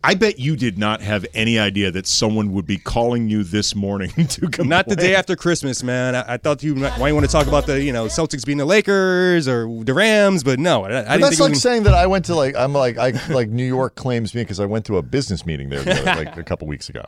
[0.02, 3.74] I bet you did not have any idea that someone would be calling you this
[3.74, 4.66] morning to come.
[4.66, 6.14] Not the day after Christmas, man.
[6.14, 8.56] I, I thought you might might want to talk about the you know Celtics beating
[8.56, 11.54] the Lakers or the Rams, but no, I, I But didn't that's think like we-
[11.58, 14.58] saying that I went to like I'm like I like New York claims me because
[14.58, 17.04] I went to a business meeting there the other- like a couple weeks ago.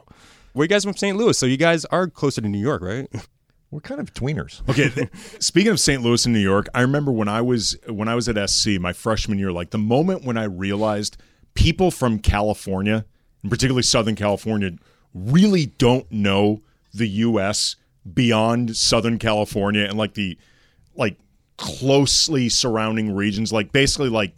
[0.52, 1.16] Well, you guys from St.
[1.16, 3.08] Louis, so you guys are closer to New York, right?
[3.72, 4.60] We're kind of tweeners.
[4.68, 5.08] Okay,
[5.40, 6.02] speaking of St.
[6.02, 8.92] Louis and New York, I remember when I was when I was at SC my
[8.92, 11.16] freshman year, like the moment when I realized
[11.54, 13.06] people from California,
[13.42, 14.72] and particularly Southern California,
[15.14, 16.60] really don't know
[16.92, 17.76] the U.S.
[18.12, 20.36] beyond Southern California and like the
[20.94, 21.16] like
[21.56, 23.52] closely surrounding regions.
[23.52, 24.34] Like basically like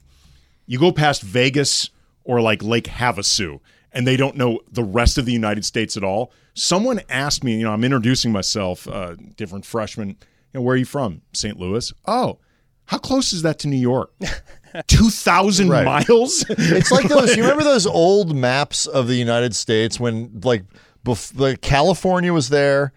[0.67, 1.91] you go past Vegas
[2.23, 3.59] or like Lake Havasu
[3.93, 6.33] and they don't know the rest of the United States at all.
[6.55, 10.17] Someone asked me, you know, I'm introducing myself, uh, different freshman, you
[10.55, 11.23] know, where are you from?
[11.33, 11.59] St.
[11.59, 11.93] Louis.
[12.07, 12.39] Oh,
[12.87, 14.13] how close is that to New York?
[14.87, 15.85] 2,000 Right.
[15.85, 16.45] miles?
[16.49, 17.37] It's like those.
[17.37, 20.65] You remember those old maps of the United States when like,
[21.05, 22.93] bef- like California was there,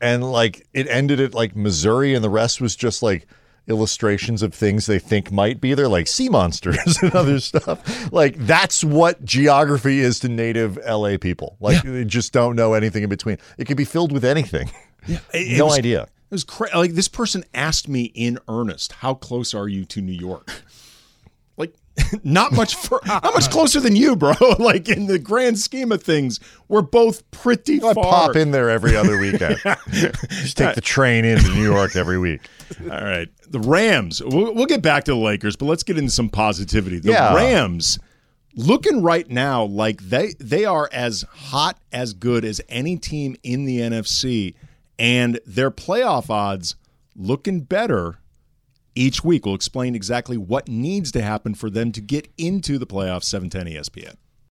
[0.00, 3.26] and like it ended at like Missouri, and the rest was just like
[3.68, 8.12] illustrations of things they think might be there, like sea monsters and other stuff.
[8.12, 11.56] Like that's what geography is to native LA people.
[11.60, 13.38] Like they just don't know anything in between.
[13.58, 14.70] It could be filled with anything.
[15.32, 16.02] It no was- idea.
[16.02, 20.02] It was cra- like this person asked me in earnest, "How close are you to
[20.02, 20.50] New York?"
[21.56, 21.72] Like,
[22.24, 22.74] not much.
[22.74, 24.34] For, how much closer than you, bro?
[24.58, 28.04] Like in the grand scheme of things, we're both pretty I far.
[28.04, 29.56] pop in there every other weekend.
[30.28, 32.42] just take the train into New York every week.
[32.82, 34.22] All right, the Rams.
[34.22, 36.98] We'll, we'll get back to the Lakers, but let's get into some positivity.
[36.98, 37.34] The Yeah.
[37.34, 37.98] Rams
[38.54, 43.64] looking right now like they they are as hot as good as any team in
[43.64, 44.54] the NFC,
[44.98, 46.74] and their playoff odds
[47.16, 48.18] looking better
[48.94, 49.46] each week.
[49.46, 53.24] We'll explain exactly what needs to happen for them to get into the playoffs.
[53.24, 54.16] Seven ten E ESPN.